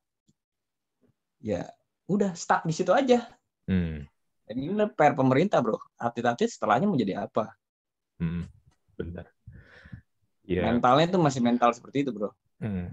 [1.43, 1.67] Ya
[2.08, 3.27] udah stuck di situ aja.
[3.67, 4.08] Hmm
[4.47, 5.79] dan ini PR pemerintah bro.
[5.95, 7.56] Atlet-atlet setelahnya mau jadi apa?
[8.19, 8.47] Hmm,
[8.99, 9.32] benar.
[10.43, 10.67] Yeah.
[10.67, 12.29] Mentalnya itu masih mental seperti itu bro.
[12.60, 12.91] Hmm.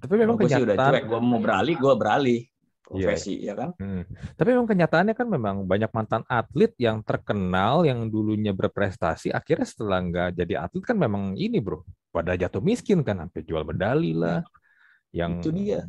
[0.00, 0.66] Tapi memang gue kenyataan...
[0.72, 1.04] udah cuek.
[1.04, 2.40] Gue mau beralih, gue beralih
[2.82, 3.52] profesi yeah.
[3.52, 3.70] ya kan.
[3.76, 4.02] Hmm.
[4.34, 10.00] Tapi memang kenyataannya kan memang banyak mantan atlet yang terkenal yang dulunya berprestasi akhirnya setelah
[10.00, 14.40] nggak jadi atlet kan memang ini bro pada jatuh miskin kan sampai jual medali lah.
[15.12, 15.80] Yang itu dia.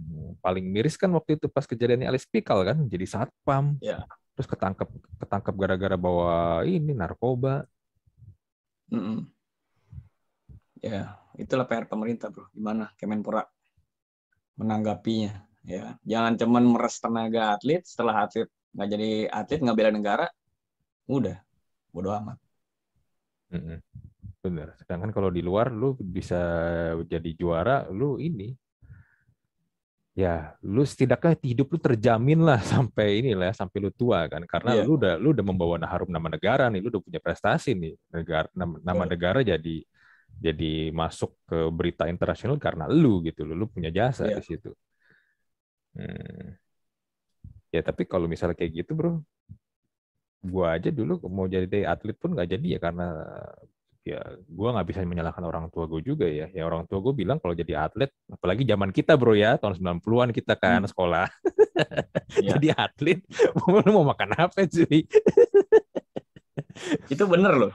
[0.43, 3.79] paling miris kan waktu itu pas kejadiannya Alice Pikal kan jadi satpam.
[3.79, 4.89] Ya terus ketangkep
[5.21, 7.69] ketangkep gara-gara bawa ini narkoba.
[8.89, 9.19] Mm -mm.
[10.83, 12.51] Ya, itulah PR pemerintah, Bro.
[12.51, 13.47] Gimana Kemenpora
[14.59, 15.47] menanggapinya?
[15.63, 20.27] Ya, jangan cuman meres tenaga atlet setelah atlet nggak jadi atlet nggak bela negara,
[21.07, 21.39] udah
[21.93, 22.37] bodo amat.
[23.53, 23.77] Mm -mm.
[24.43, 24.75] Bener.
[24.75, 26.41] Sedangkan kalau di luar lu bisa
[27.07, 28.51] jadi juara, lu ini
[30.13, 34.77] ya lu setidaknya hidup lu terjamin lah sampai inilah ya, sampai lu tua kan karena
[34.77, 34.85] yeah.
[34.85, 38.47] lu udah lu udah membawa harum nama negara nih lu udah punya prestasi nih negara
[38.53, 39.81] nama, nama negara jadi
[40.33, 44.37] jadi masuk ke berita internasional karena lu gitu lu lu punya jasa yeah.
[44.37, 44.71] di situ
[45.97, 46.47] hmm.
[47.73, 49.17] ya tapi kalau misalnya kayak gitu bro
[50.45, 53.07] gua aja dulu mau jadi atlet pun nggak jadi ya karena
[54.03, 56.51] ya gue nggak bisa menyalahkan orang tua gue juga ya.
[56.51, 60.29] Ya orang tua gue bilang kalau jadi atlet, apalagi zaman kita bro ya, tahun 90-an
[60.35, 60.91] kita kan hmm.
[60.91, 61.27] sekolah.
[62.43, 62.51] Ya.
[62.59, 63.23] jadi atlet,
[63.95, 65.07] mau makan apa sih?
[67.13, 67.73] Itu bener loh.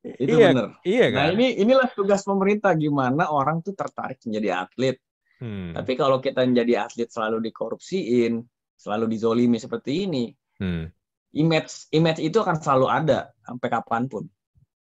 [0.00, 0.66] Itu iya, bener.
[0.80, 1.20] Iya nah, kan?
[1.20, 4.96] Nah ini inilah tugas pemerintah gimana orang tuh tertarik menjadi atlet.
[5.40, 5.76] Hmm.
[5.76, 8.40] Tapi kalau kita menjadi atlet selalu dikorupsiin,
[8.80, 10.88] selalu dizolimi seperti ini, hmm.
[11.36, 14.24] image image itu akan selalu ada sampai kapan pun.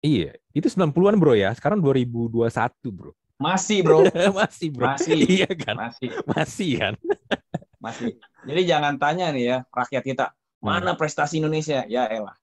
[0.05, 1.49] Iya, itu 90-an bro ya.
[1.57, 2.47] Sekarang 2021
[2.93, 3.11] bro.
[3.37, 4.05] Masih bro.
[4.39, 4.93] Masih bro.
[4.93, 5.17] Masih.
[5.25, 5.75] Iya kan?
[5.77, 6.09] Masih.
[6.25, 6.93] Masih kan?
[7.85, 8.17] Masih.
[8.45, 10.25] Jadi jangan tanya nih ya rakyat kita
[10.61, 10.99] mana hmm.
[10.99, 11.85] prestasi Indonesia?
[11.85, 12.33] Ya elah,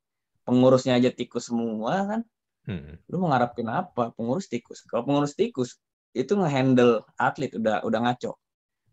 [0.47, 2.21] pengurusnya aja tikus semua kan.
[2.65, 2.97] Hmm.
[3.11, 4.15] Lu mengharapkan apa?
[4.15, 4.87] Pengurus tikus.
[4.87, 5.83] Kalau pengurus tikus
[6.15, 8.39] itu ngehandle atlet udah udah ngaco.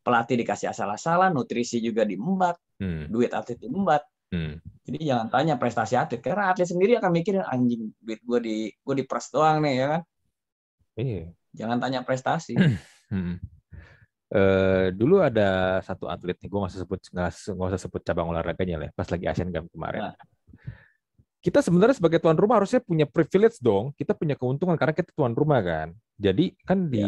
[0.01, 3.13] Pelatih dikasih asal-asalan, nutrisi juga diembat, hmm.
[3.13, 4.01] duit atlet diembat.
[4.31, 4.63] Hmm.
[4.87, 8.95] Jadi jangan tanya prestasi atlet karena atlet sendiri akan mikirin anjing duit gue di gue
[8.95, 10.01] di pres doang nih ya kan.
[10.95, 11.23] Iya.
[11.51, 12.55] Jangan tanya prestasi.
[13.13, 13.35] hmm.
[14.31, 18.79] Uh, dulu ada satu atlet nih, gue nggak usah sebut nggak usah sebut cabang olahraganya
[18.79, 20.07] lah, pas lagi Asian Games kemarin.
[20.07, 20.15] Nah.
[21.43, 25.35] Kita sebenarnya sebagai tuan rumah harusnya punya privilege dong, kita punya keuntungan karena kita tuan
[25.35, 25.91] rumah kan.
[26.15, 27.03] Jadi kan di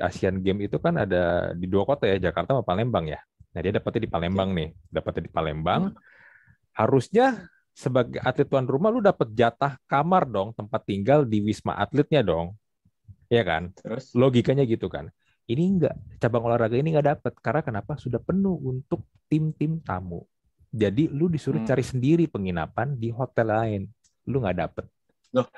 [0.00, 0.08] ya.
[0.08, 3.20] Asian Games itu kan ada di dua kota ya, Jakarta sama Palembang ya.
[3.52, 4.58] Nah dia dapetnya di Palembang ya.
[4.64, 5.82] nih, dapetnya di Palembang.
[5.92, 6.10] Hmm
[6.72, 12.20] harusnya sebagai atlet tuan rumah lu dapat jatah kamar dong tempat tinggal di wisma atletnya
[12.20, 12.56] dong.
[13.32, 13.72] Ya kan?
[13.72, 14.12] Terus?
[14.12, 15.08] Logikanya gitu kan.
[15.48, 17.96] Ini enggak cabang olahraga ini enggak dapat karena kenapa?
[17.96, 20.24] Sudah penuh untuk tim-tim tamu.
[20.72, 21.68] Jadi lu disuruh hmm.
[21.68, 23.82] cari sendiri penginapan di hotel lain.
[24.28, 24.84] Lu nggak dapet.
[25.32, 25.48] Loh,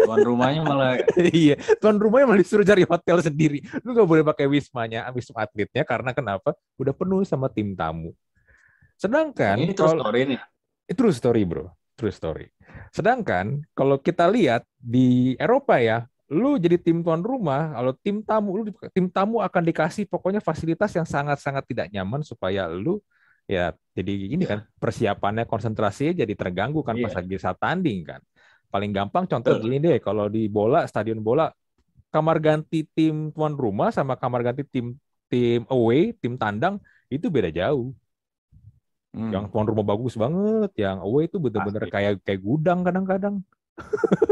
[0.00, 0.96] tuan rumahnya malah
[1.36, 3.60] iya tuan rumahnya malah disuruh cari hotel sendiri.
[3.84, 6.56] Lu nggak boleh pakai wismanya wisma atletnya karena kenapa?
[6.80, 8.16] Udah penuh sama tim tamu
[9.02, 10.40] Sedangkan ini true story nih.
[10.86, 11.66] Itu true story, Bro.
[11.98, 12.46] True story.
[12.94, 18.62] Sedangkan kalau kita lihat di Eropa ya, lu jadi tim tuan rumah, kalau tim tamu
[18.62, 18.62] lu
[18.94, 23.02] tim tamu akan dikasih pokoknya fasilitas yang sangat-sangat tidak nyaman supaya lu
[23.50, 27.10] ya jadi gini kan persiapannya konsentrasinya jadi terganggu kan yeah.
[27.10, 28.22] pas lagi saat tanding kan.
[28.72, 29.64] Paling gampang contoh Betul.
[29.68, 31.50] gini deh, kalau di bola stadion bola
[32.08, 34.96] kamar ganti tim tuan rumah sama kamar ganti tim
[35.28, 36.80] tim away, tim tandang
[37.12, 37.92] itu beda jauh.
[39.12, 39.28] Hmm.
[39.28, 43.44] Yang tuan rumah bagus banget, yang away itu bener-bener kayak kayak gudang kadang-kadang.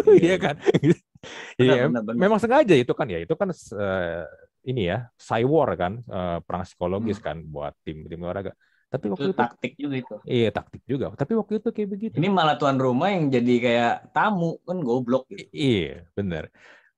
[0.08, 0.56] Iya, iya kan?
[1.60, 4.24] Iya, memang sengaja itu kan ya, itu kan uh,
[4.64, 5.12] ini ya,
[5.44, 7.26] war kan, uh, perang psikologis hmm.
[7.28, 8.56] kan buat tim tim olahraga.
[8.90, 10.14] Tapi itu waktu itu taktik juga itu.
[10.24, 11.12] Iya, taktik juga.
[11.12, 12.14] Tapi waktu itu kayak begitu.
[12.16, 15.44] Ini malah tuan rumah yang jadi kayak tamu kan goblok gitu.
[15.52, 16.48] Iya, bener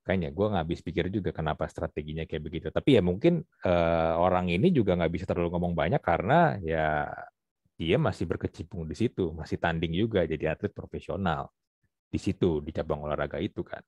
[0.03, 2.67] kayaknya gue nggak habis pikir juga kenapa strateginya kayak begitu.
[2.75, 7.07] Tapi ya mungkin uh, orang ini juga nggak bisa terlalu ngomong banyak karena ya
[7.77, 11.51] dia masih berkecimpung di situ, masih tanding juga jadi atlet profesional
[12.13, 13.81] di situ di cabang olahraga itu kan.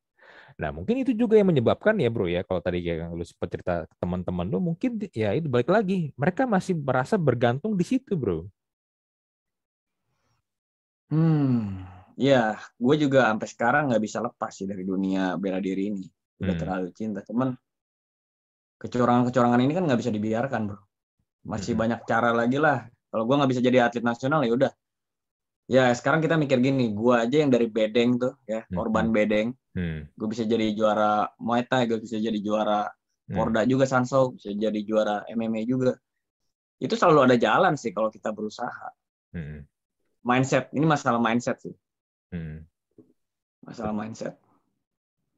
[0.56, 3.74] Nah mungkin itu juga yang menyebabkan ya bro ya kalau tadi kayak lu sempat cerita
[4.00, 8.48] teman-teman lu mungkin ya itu balik lagi mereka masih merasa bergantung di situ bro.
[11.12, 11.84] Hmm,
[12.16, 16.06] ya gue juga sampai sekarang nggak bisa lepas sih dari dunia bela diri ini.
[16.40, 16.62] Udah hmm.
[16.62, 17.20] terlalu cinta.
[17.22, 17.52] Cuman
[18.80, 20.80] kecurangan-kecurangan ini kan nggak bisa dibiarkan bro.
[21.44, 21.82] Masih hmm.
[21.84, 22.88] banyak cara lagi lah.
[23.14, 24.72] Kalau gue nggak bisa jadi atlet nasional ya udah
[25.64, 29.16] Ya sekarang kita mikir gini, gue aja yang dari bedeng tuh ya hmm, korban hmm.
[29.16, 30.12] bedeng, hmm.
[30.12, 33.32] gue bisa jadi juara Muay Thai, gue bisa jadi juara hmm.
[33.32, 35.96] Porda juga Sanso, bisa jadi juara MMA juga.
[36.76, 38.92] Itu selalu ada jalan sih kalau kita berusaha.
[39.32, 39.64] Hmm.
[40.20, 41.72] Mindset, ini masalah mindset sih.
[42.28, 42.60] Hmm.
[43.64, 44.36] Masalah mindset.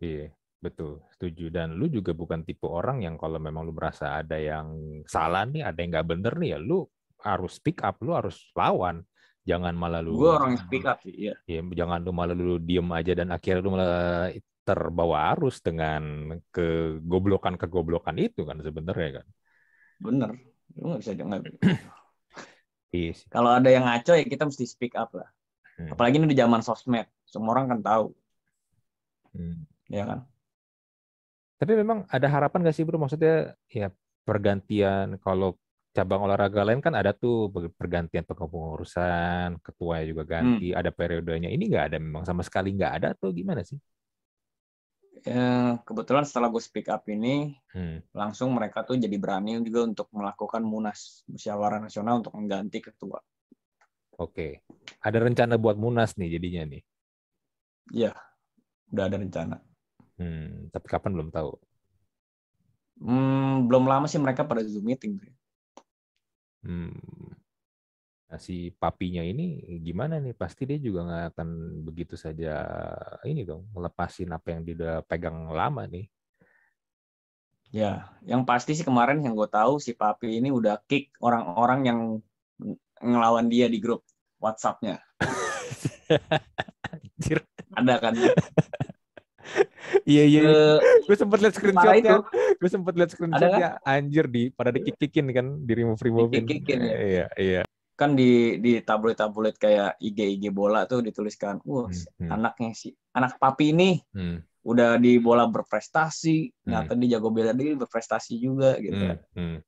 [0.02, 1.54] Iya, betul, setuju.
[1.54, 4.74] Dan lu juga bukan tipe orang yang kalau memang lu merasa ada yang
[5.06, 6.82] salah nih, ada yang nggak bener nih ya, lu
[7.26, 9.02] harus speak up, lu harus lawan
[9.46, 11.34] jangan malah lu gue orang yang speak up sih ya.
[11.46, 14.34] ya jangan lu malah lu diem aja dan akhirnya lu malah
[14.66, 19.26] terbawa arus dengan kegoblokan kegoblokan itu kan sebenarnya kan
[20.02, 20.30] bener
[20.74, 21.62] lu nggak bisa jangan yes.
[22.96, 25.30] Iya kalau ada yang ngaco ya kita mesti speak up lah
[25.78, 25.94] hmm.
[25.94, 28.06] apalagi ini di zaman sosmed semua orang kan tahu
[29.38, 29.62] hmm.
[29.94, 30.20] ya kan
[31.56, 33.94] tapi memang ada harapan gak sih bro maksudnya ya
[34.26, 35.54] pergantian kalau
[35.96, 40.76] cabang olahraga lain kan ada tuh pergantian pengurusan, ketua juga ganti, hmm.
[40.76, 41.48] ada periodenya.
[41.48, 43.80] Ini nggak ada memang sama sekali nggak ada atau gimana sih?
[45.24, 48.12] Ya, kebetulan setelah gue speak up ini, hmm.
[48.12, 53.18] langsung mereka tuh jadi berani juga untuk melakukan munas musyawarah nasional untuk mengganti ketua.
[54.20, 54.60] Oke,
[55.00, 56.82] ada rencana buat munas nih jadinya nih?
[57.90, 58.12] Iya,
[58.92, 59.56] udah ada rencana.
[60.20, 61.56] Hmm, tapi kapan belum tahu?
[62.96, 65.20] Hmm, belum lama sih mereka pada zoom meeting.
[66.66, 66.90] Hmm.
[68.26, 70.34] Nah, si papinya ini gimana nih?
[70.34, 71.48] Pasti dia juga nggak akan
[71.86, 72.66] begitu saja
[73.22, 76.10] ini dong, melepasin apa yang dia udah pegang lama nih.
[77.70, 82.00] Ya, yang pasti sih kemarin yang gue tahu si papi ini udah kick orang-orang yang
[82.98, 84.02] ngelawan dia di grup
[84.42, 84.98] WhatsApp-nya.
[87.78, 88.14] Ada kan?
[90.06, 90.42] Iya iya.
[91.06, 92.22] Gue sempet liat screenshotnya.
[92.58, 93.68] Gue sempet liat screenshotnya.
[93.82, 96.30] Anjir di pada dikikikin kan, di remove remove.
[96.34, 96.94] Dikikikin ya.
[96.96, 97.62] Iya iya.
[97.96, 102.30] Kan di di tabloid tabloid kayak IG IG bola tuh dituliskan, wah hmm, hmm.
[102.30, 104.44] anaknya si anak papi ini hmm.
[104.68, 106.68] udah di bola berprestasi, hmm.
[106.68, 109.00] nyata di jago bela diri berprestasi juga gitu.
[109.00, 109.18] Hmm.
[109.32, 109.58] Hmm.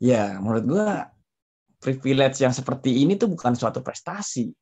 [0.00, 0.88] Ya menurut gue
[1.80, 4.52] privilege yang seperti ini tuh bukan suatu prestasi.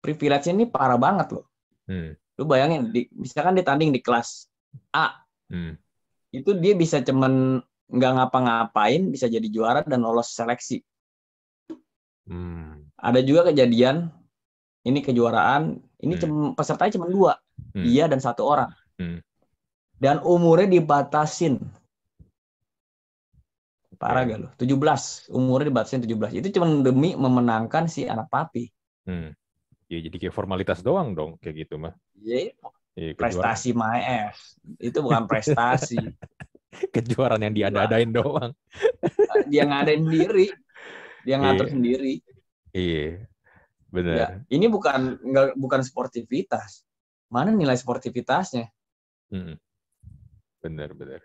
[0.00, 1.46] Privilege ini parah banget loh.
[1.84, 4.48] Hmm lu bayangin di, misalkan dia tanding di kelas
[4.92, 5.76] A hmm.
[6.36, 10.84] itu dia bisa cuman nggak ngapa-ngapain bisa jadi juara dan lolos seleksi
[12.28, 12.92] hmm.
[13.00, 14.12] ada juga kejadian
[14.84, 16.20] ini kejuaraan ini hmm.
[16.20, 17.32] cuma pesertanya cuma dua
[17.72, 17.84] hmm.
[17.88, 18.70] dia dan satu orang
[19.00, 19.24] hmm.
[19.96, 21.56] dan umurnya dibatasin
[23.96, 28.68] parah gak lo 17 umurnya dibatasin 17 itu cuma demi memenangkan si anak papi
[29.08, 29.32] hmm
[29.86, 31.94] ya jadi kayak formalitas doang dong kayak gitu mah.
[32.26, 32.50] Iya.
[32.96, 36.00] Ya, prestasi Maes itu bukan prestasi.
[36.94, 38.52] kejuaraan yang diada-adain doang.
[39.52, 40.52] Dia ngadain sendiri.
[41.24, 41.72] Dia ngatur iya.
[41.72, 42.14] sendiri.
[42.76, 43.08] Iya.
[43.90, 44.14] Benar.
[44.14, 46.84] Ya, ini bukan enggak bukan sportivitas.
[47.32, 48.68] Mana nilai sportivitasnya?
[49.32, 49.58] Hmm.
[50.62, 51.22] Benar, benar.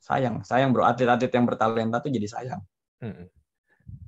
[0.00, 0.86] Sayang, sayang bro.
[0.86, 2.62] Atlet-atlet yang bertalenta tuh jadi sayang.
[3.02, 3.28] Hmm.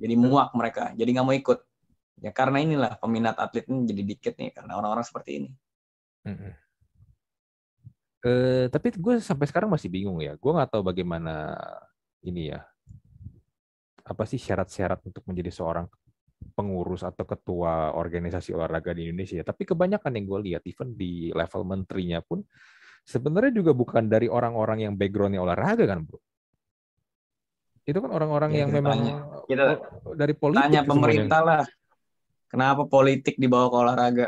[0.01, 0.91] Jadi muak mereka.
[0.97, 1.59] Jadi nggak mau ikut.
[2.23, 5.51] Ya karena inilah peminat atlet ini jadi dikit nih karena orang-orang seperti ini.
[8.23, 10.39] Uh, tapi gue sampai sekarang masih bingung ya.
[10.39, 11.59] Gue nggak tahu bagaimana
[12.23, 12.63] ini ya.
[14.07, 15.87] Apa sih syarat-syarat untuk menjadi seorang
[16.55, 19.43] pengurus atau ketua organisasi olahraga di Indonesia.
[19.47, 22.43] Tapi kebanyakan yang gue lihat, even di level menterinya pun,
[23.07, 26.19] sebenarnya juga bukan dari orang-orang yang backgroundnya olahraga kan, bro.
[27.83, 29.15] Itu kan orang-orang ya, yang memang tanya.
[29.51, 29.65] kita
[30.15, 30.63] dari politik.
[30.63, 31.63] Tanya pemerintah lah.
[32.47, 34.27] Kenapa politik dibawa ke olahraga?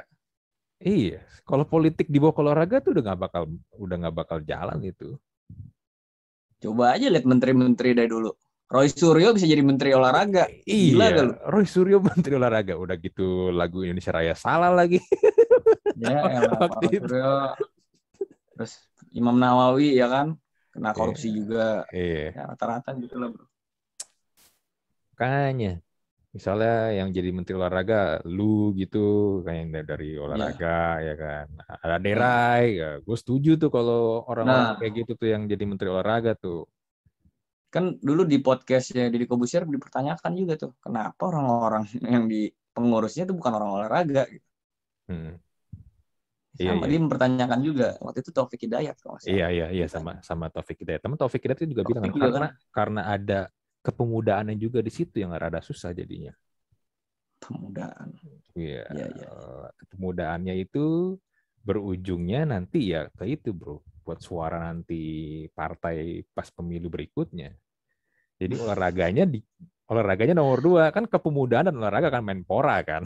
[0.84, 3.42] Iya, kalau politik dibawa ke olahraga tuh udah nggak bakal
[3.80, 5.16] udah nggak bakal jalan itu.
[6.60, 8.28] Coba aja lihat menteri-menteri dari dulu.
[8.68, 10.44] Roy Suryo bisa jadi menteri olahraga.
[10.64, 12.76] Gila iya, Roy Suryo menteri olahraga.
[12.76, 15.00] Udah gitu lagu Indonesia Raya salah lagi.
[15.96, 17.32] ya, elah, Roy Suryo.
[18.52, 18.72] Terus
[19.16, 20.36] Imam Nawawi ya kan
[20.68, 21.66] kena korupsi iya, juga.
[21.92, 22.24] Iya.
[22.36, 23.48] Ya, rata-rata gitu lah, Bro.
[25.16, 25.83] Kayaknya
[26.34, 31.46] misalnya yang jadi menteri olahraga lu gitu kayak yang dari olahraga ya, ya kan
[31.78, 34.78] ada Derai ya gue setuju tuh kalau orang-orang nah.
[34.82, 36.66] kayak gitu tuh yang jadi menteri olahraga tuh
[37.70, 43.34] kan dulu di podcastnya Deddy Kobusier dipertanyakan juga tuh kenapa orang-orang yang di pengurusnya itu
[43.34, 44.46] bukan orang olahraga gitu.
[45.10, 45.38] Hmm.
[46.54, 50.22] Iya, sama iya, dia mempertanyakan juga waktu itu Taufik Hidayat kalau Iya iya iya sama
[50.22, 51.02] sama Taufik Hidayat.
[51.02, 52.54] Teman Taufik Hidayat itu juga Taufik bilang juga karena kan?
[52.70, 53.40] karena ada
[53.84, 56.32] kepemudaannya juga di situ yang rada susah jadinya.
[57.36, 58.16] Pemudaan.
[58.56, 58.88] Iya.
[58.88, 59.28] iya, iya.
[59.84, 61.16] Kepemudaannya itu
[61.60, 67.52] berujungnya nanti ya ke itu bro buat suara nanti partai pas pemilu berikutnya.
[68.40, 69.44] Jadi olahraganya di
[69.84, 73.04] olahraganya nomor dua kan kepemudaan dan olahraga kan menpora kan.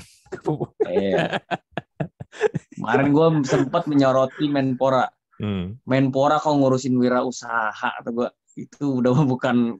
[0.86, 1.42] Iya.
[2.78, 5.10] Kemarin gue sempat menyoroti menpora.
[5.42, 5.78] Hmm.
[5.82, 9.78] Menpora kau ngurusin wirausaha atau gue itu udah bukan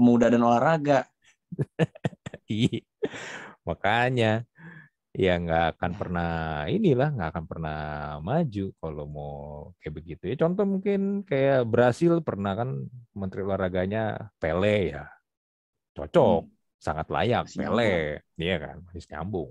[0.00, 1.04] pemuda dan olahraga.
[2.50, 2.82] Iya.
[3.62, 4.42] Makanya
[5.10, 6.32] ya nggak akan pernah
[6.70, 7.78] inilah nggak akan pernah
[8.22, 9.34] maju kalau mau
[9.82, 15.10] kayak begitu ya contoh mungkin kayak Brasil pernah kan menteri olahraganya Pele ya
[15.98, 16.54] cocok hmm.
[16.78, 17.94] sangat layak masih Pele
[18.38, 19.50] iya kan masih nyambung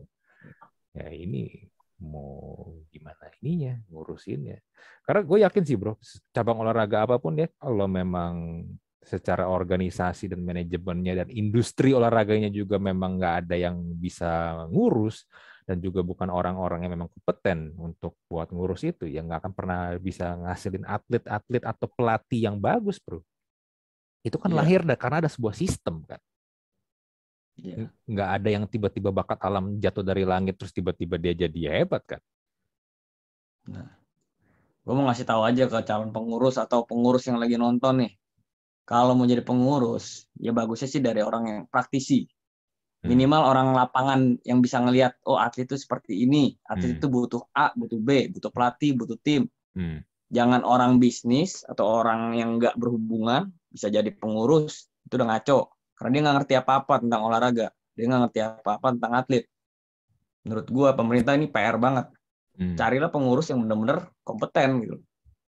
[0.96, 1.68] ya ini
[2.00, 4.64] mau gimana ininya ngurusinnya
[5.04, 6.00] karena gue yakin sih bro
[6.32, 8.64] cabang olahraga apa pun ya kalau memang
[9.00, 15.24] secara organisasi dan manajemennya dan industri olahraganya juga memang nggak ada yang bisa ngurus
[15.70, 19.94] dan juga bukan orang-orang yang memang kompeten untuk buat ngurus itu, yang nggak akan pernah
[20.02, 23.22] bisa ngasilin atlet-atlet atau pelatih yang bagus, bro.
[24.26, 24.66] Itu kan yeah.
[24.66, 26.18] lahir karena ada sebuah sistem kan.
[27.54, 27.94] Yeah.
[28.10, 32.22] Nggak ada yang tiba-tiba bakat alam jatuh dari langit terus tiba-tiba dia jadi hebat kan.
[33.70, 33.94] Nah,
[34.82, 38.12] gue mau ngasih tahu aja ke calon pengurus atau pengurus yang lagi nonton nih.
[38.90, 42.26] Kalau mau jadi pengurus, ya bagusnya sih dari orang yang praktisi
[43.00, 43.16] Hmm.
[43.16, 47.00] minimal orang lapangan yang bisa ngelihat oh atlet itu seperti ini atlet hmm.
[47.00, 50.04] itu butuh A butuh B butuh pelatih butuh tim hmm.
[50.28, 56.10] jangan orang bisnis atau orang yang nggak berhubungan bisa jadi pengurus itu udah ngaco karena
[56.12, 59.44] dia nggak ngerti apa apa tentang olahraga dia nggak ngerti apa apa tentang atlet
[60.44, 62.12] menurut gua pemerintah ini PR banget
[62.60, 62.76] hmm.
[62.76, 65.00] carilah pengurus yang benar-benar kompeten gitu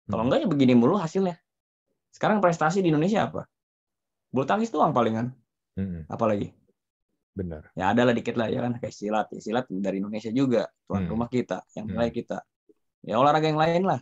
[0.07, 0.47] kalau enggak hmm.
[0.47, 1.35] ya begini mulu hasilnya
[2.13, 3.49] sekarang prestasi di Indonesia apa
[4.29, 5.33] bulu tangkis doang palingan
[5.75, 6.07] hmm.
[6.07, 6.53] apalagi
[7.33, 7.65] Benar.
[7.73, 9.27] Ya ada lah dikit lah ya kan kayak silat.
[9.33, 11.11] Ya, silat dari Indonesia juga, tuan hmm.
[11.11, 12.13] rumah kita, yang hmm.
[12.13, 12.45] kita.
[13.01, 13.99] Ya olahraga yang lain lah.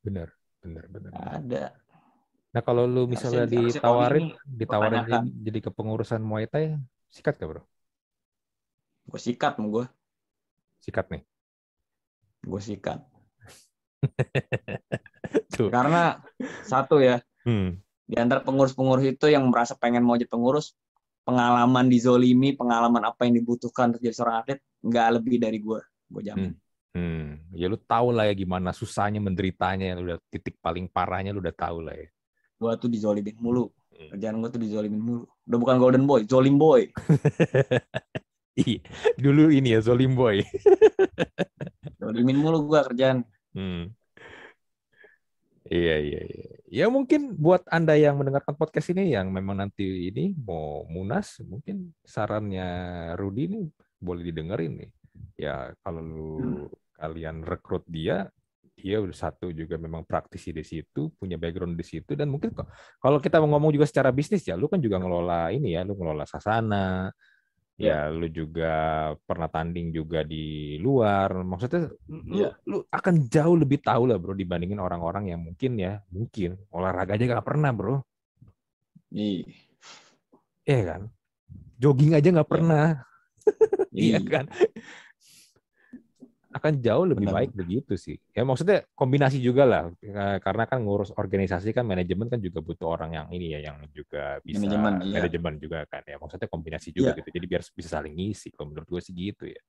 [0.00, 0.32] Benar,
[0.64, 1.10] benar, benar.
[1.12, 1.64] Ada.
[2.56, 6.80] Nah kalau lu misalnya harusnya, ditawarin, ditawarin jadi, jadi kepengurusan Muay Thai,
[7.12, 7.62] sikat gak bro?
[9.06, 9.86] Gue sikat mau gue.
[10.80, 11.22] Sikat nih?
[12.48, 13.04] Gue sikat.
[15.72, 16.20] Karena
[16.64, 17.68] satu ya, hmm.
[18.04, 20.76] di antara pengurus-pengurus itu yang merasa pengen mau jadi pengurus,
[21.26, 25.80] pengalaman di Zolimi, pengalaman apa yang dibutuhkan untuk jadi seorang atlet, nggak lebih dari gue,
[26.12, 26.52] gue jamin.
[26.54, 26.64] Hmm.
[26.96, 27.28] Hmm.
[27.52, 31.52] Ya lu tahu lah ya gimana susahnya menderitanya, lu udah titik paling parahnya lu udah
[31.52, 32.08] tahu lah ya.
[32.56, 33.68] Gue tuh dizolimin mulu.
[33.92, 34.16] Hmm.
[34.16, 35.24] Kerjaan gue tuh dizolimin mulu.
[35.44, 36.88] Udah bukan golden boy, zolim boy.
[38.64, 38.80] iya,
[39.20, 40.40] dulu ini ya zolim boy.
[42.00, 43.26] Zolimin mulu gue kerjaan.
[43.52, 43.92] Hmm.
[45.66, 46.46] Iya, iya, iya.
[46.66, 51.94] Ya mungkin buat Anda yang mendengarkan podcast ini yang memang nanti ini mau munas, mungkin
[52.02, 52.68] sarannya
[53.14, 53.60] Rudi ini
[53.98, 54.90] boleh didengerin nih.
[55.38, 56.66] Ya kalau lu hmm.
[56.98, 58.28] kalian rekrut dia,
[58.76, 62.52] dia udah satu juga memang praktisi di situ, punya background di situ dan mungkin
[63.00, 65.96] kalau kita mau ngomong juga secara bisnis ya, lu kan juga ngelola ini ya, lu
[65.96, 67.08] ngelola sasana,
[67.76, 68.72] ya lu juga
[69.28, 71.32] pernah tanding juga di luar.
[71.44, 72.52] Maksudnya lu, yeah.
[72.64, 77.36] lu akan jauh lebih tahu lah bro dibandingin orang-orang yang mungkin ya mungkin olahraga aja
[77.36, 78.00] gak pernah bro.
[79.12, 79.44] Iya
[80.64, 80.82] yeah.
[80.84, 81.02] kan?
[81.76, 82.54] Jogging aja nggak iya.
[82.56, 82.86] pernah.
[83.96, 84.44] Iya kan
[86.56, 87.36] akan jauh lebih Benar.
[87.42, 88.16] baik begitu sih.
[88.32, 89.82] Ya maksudnya kombinasi juga lah,
[90.42, 94.40] karena kan ngurus organisasi kan manajemen kan juga butuh orang yang ini ya, yang juga
[94.40, 95.14] bisa manajemen, iya.
[95.20, 96.16] manajemen juga kan ya.
[96.16, 97.18] Maksudnya kombinasi juga iya.
[97.20, 97.28] gitu.
[97.32, 98.48] Jadi biar bisa saling ngisi.
[98.52, 99.62] Kalau menurut gue sih gitu ya.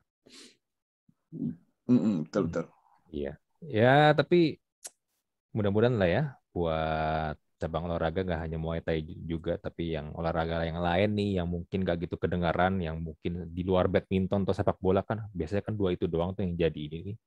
[1.87, 2.65] Mm -mm, betul betul.
[3.11, 3.33] Iya.
[3.63, 4.59] Ya tapi
[5.55, 6.23] mudah-mudahan lah ya
[6.53, 11.47] buat cabang olahraga nggak hanya Muay Thai juga, tapi yang olahraga yang lain nih yang
[11.49, 15.73] mungkin gak gitu kedengaran, yang mungkin di luar badminton atau sepak bola kan biasanya kan
[15.73, 17.17] dua itu doang tuh yang jadi ini nih,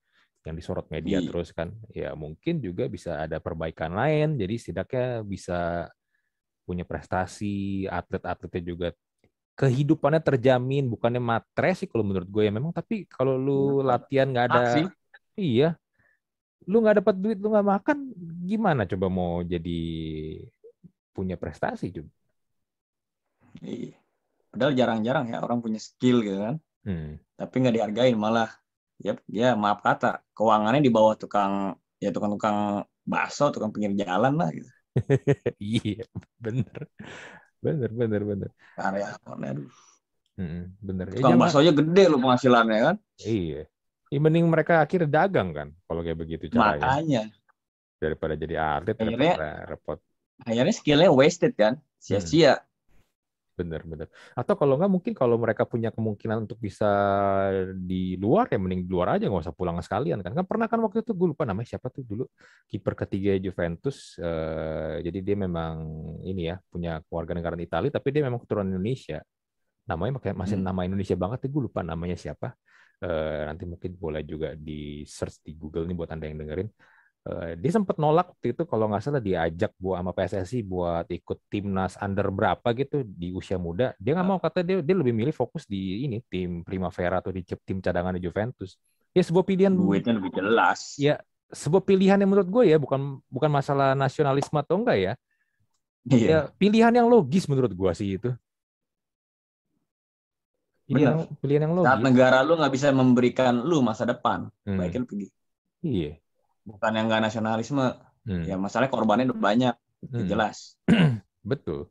[0.47, 1.27] yang disorot media hmm.
[1.29, 5.91] terus kan, ya mungkin juga bisa ada perbaikan lain, jadi setidaknya bisa
[6.63, 8.89] punya prestasi, atlet-atletnya juga
[9.59, 13.99] kehidupannya terjamin, bukannya matre sih kalau menurut gue ya memang, tapi kalau lu iya.
[13.99, 14.83] latihan nggak ada, Aksi.
[15.35, 15.75] iya,
[16.69, 17.99] lu nggak dapat duit lu nggak makan
[18.45, 19.81] gimana coba mau jadi
[21.17, 22.13] punya prestasi juga
[23.65, 23.97] iya.
[24.53, 27.17] padahal jarang-jarang ya orang punya skill gitu kan hmm.
[27.41, 28.51] tapi nggak dihargain malah
[29.01, 34.53] ya ya maaf kata keuangannya di bawah tukang ya tukang-tukang bakso tukang pinggir jalan lah
[34.53, 34.69] gitu
[35.61, 36.05] iya,
[36.41, 36.91] bener.
[37.61, 38.51] Bener, bener, bener.
[38.75, 39.73] Karyawan, aduh.
[40.41, 41.07] Hmm, bener.
[41.13, 42.97] Tukang ya, baksonya gede loh penghasilannya kan.
[43.21, 43.69] Iya.
[44.11, 46.83] Ya, mending mereka akhirnya dagang kan, kalau kayak begitu caranya.
[46.83, 47.23] Makanya.
[48.03, 49.37] Daripada jadi atlet, akhirnya,
[49.71, 49.99] repot.
[50.43, 52.59] Akhirnya skillnya wasted kan, sia-sia.
[52.59, 52.71] Hmm
[53.61, 56.89] bener bener atau kalau nggak mungkin kalau mereka punya kemungkinan untuk bisa
[57.77, 60.81] di luar ya mending di luar aja nggak usah pulang sekalian kan kan pernah kan
[60.81, 62.25] waktu itu gue lupa namanya siapa tuh dulu
[62.73, 65.75] kiper ketiga Juventus eh, jadi dia memang
[66.25, 69.21] ini ya punya keluarga negara Italia tapi dia memang keturunan Indonesia
[69.85, 70.65] namanya masih hmm.
[70.65, 72.57] nama Indonesia banget ya gue lupa namanya siapa
[73.01, 76.69] eh, nanti mungkin boleh juga di search di Google nih buat anda yang dengerin.
[77.21, 81.39] Eh, dia sempat nolak waktu itu kalau nggak salah diajak buat sama PSSI buat ikut
[81.53, 83.93] timnas under berapa gitu di usia muda.
[84.01, 87.45] Dia nggak mau kata dia dia lebih milih fokus di ini tim Primavera atau di
[87.45, 88.81] tim cadangan di Juventus.
[89.13, 90.97] Ya sebuah pilihan duitnya lebih jelas.
[90.97, 91.21] Ya
[91.53, 95.13] sebuah pilihan yang menurut gue ya bukan bukan masalah nasionalisme atau enggak ya.
[96.09, 96.25] Iya.
[96.25, 98.33] ya pilihan yang logis menurut gue sih itu
[100.91, 104.79] pilihan, pilihan yang logis saat negara lu nggak bisa memberikan lu masa depan hmm.
[104.79, 105.27] baiknya pergi
[105.87, 106.13] iya
[106.67, 107.87] bukan yang nggak nasionalisme
[108.27, 108.45] hmm.
[108.51, 109.75] ya masalahnya korbannya udah banyak
[110.11, 110.27] hmm.
[110.27, 110.75] jelas
[111.51, 111.89] betul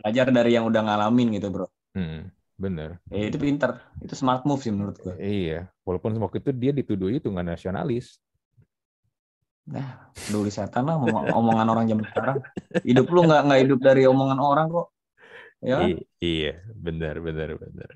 [0.00, 2.32] belajar dari yang udah ngalamin gitu bro hmm.
[2.56, 6.72] bener ya, itu pinter itu smart move sih menurut gue iya walaupun waktu itu dia
[6.72, 8.16] dituduh itu nggak nasionalis
[9.68, 10.96] Nah, dulu setan lah
[11.36, 12.40] omongan orang zaman sekarang.
[12.88, 14.88] Hidup lu nggak nggak hidup dari omongan orang kok.
[15.60, 15.84] Ya.
[15.84, 17.90] I iya, benar benar benar.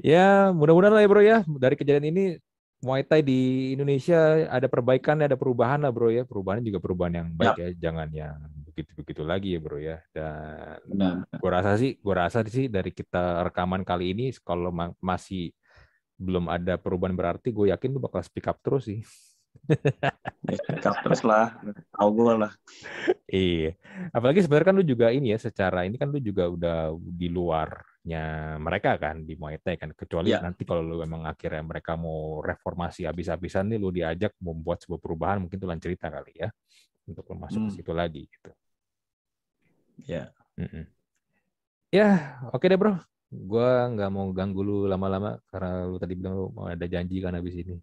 [0.00, 2.24] Ya, mudah-mudahan lah ya bro ya dari kejadian ini
[2.84, 6.28] Muay Thai di Indonesia ada perbaikan, ada perubahan lah bro ya.
[6.28, 7.68] Perubahan juga perubahan yang baik ya, ya.
[7.88, 8.36] jangan yang
[8.68, 9.96] begitu-begitu lagi ya bro ya.
[10.12, 15.56] Dan gue rasa sih, gue rasa sih dari kita rekaman kali ini kalau ma masih
[16.20, 19.00] belum ada perubahan berarti, gue yakin lu bakal speak up terus sih.
[21.02, 21.56] Terus lah,
[21.94, 22.52] tahu gue lah.
[23.30, 23.72] iya,
[24.12, 27.82] apalagi sebenarnya kan lu juga ini ya, secara ini kan lu juga udah di luar
[28.04, 30.44] nya mereka kan di Muay Thai kan kecuali ya.
[30.44, 35.40] nanti kalau lu memang akhirnya mereka mau reformasi habis-habisan nih lu diajak membuat sebuah perubahan
[35.40, 36.52] mungkin itu lain cerita kali ya
[37.08, 37.68] untuk lu masuk hmm.
[37.72, 38.50] ke situ lagi gitu.
[40.04, 40.36] Ya.
[40.60, 40.84] Mm -mm.
[41.94, 43.00] Ya, oke okay deh bro.
[43.32, 47.32] Gua nggak mau ganggu lu lama-lama karena lu tadi bilang lu mau ada janji kan
[47.32, 47.80] habis ini.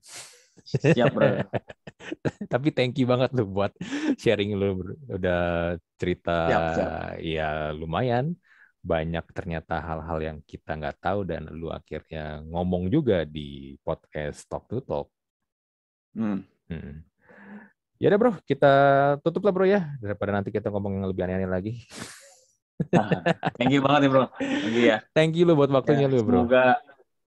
[0.66, 1.42] Siap bro.
[2.54, 3.74] Tapi thank you banget lu buat
[4.18, 4.94] sharing lu bro.
[5.08, 5.42] udah
[5.98, 6.92] cerita siap, siap.
[7.22, 8.34] ya lumayan
[8.82, 14.66] banyak ternyata hal-hal yang kita nggak tahu dan lu akhirnya ngomong juga di podcast Talk
[14.66, 15.08] to Talk.
[16.18, 16.42] Hmm.
[16.66, 17.06] Hmm.
[18.02, 18.74] Ya udah bro, kita
[19.22, 21.74] tutup lah bro ya daripada nanti kita ngomong yang lebih aneh-aneh lagi.
[22.90, 23.22] Nah,
[23.62, 24.26] thank you banget ya bro.
[24.42, 24.98] Thank you ya.
[25.14, 26.42] Thank you lu buat waktunya ya, lu bro.
[26.42, 26.82] Semoga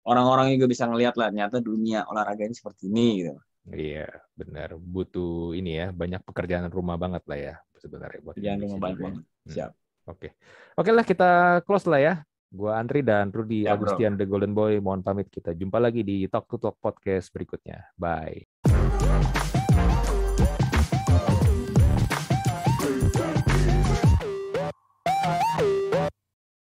[0.06, 3.34] orang-orang juga bisa ngeliat lah ternyata dunia olahraga ini seperti ini gitu.
[3.70, 4.74] Iya, benar.
[4.80, 9.00] Butuh ini ya, banyak pekerjaan rumah banget lah ya sebenarnya buat pekerjaan rumah banget.
[9.00, 9.22] banget.
[9.24, 9.52] Hmm.
[9.52, 9.70] Siap.
[10.08, 10.28] Oke.
[10.76, 11.30] Oke lah kita
[11.64, 12.14] close lah ya.
[12.50, 16.26] Gua Andri dan Rudy ya, Agustian The Golden Boy mohon pamit kita jumpa lagi di
[16.26, 17.94] Talk to Talk podcast berikutnya.
[17.94, 18.69] Bye.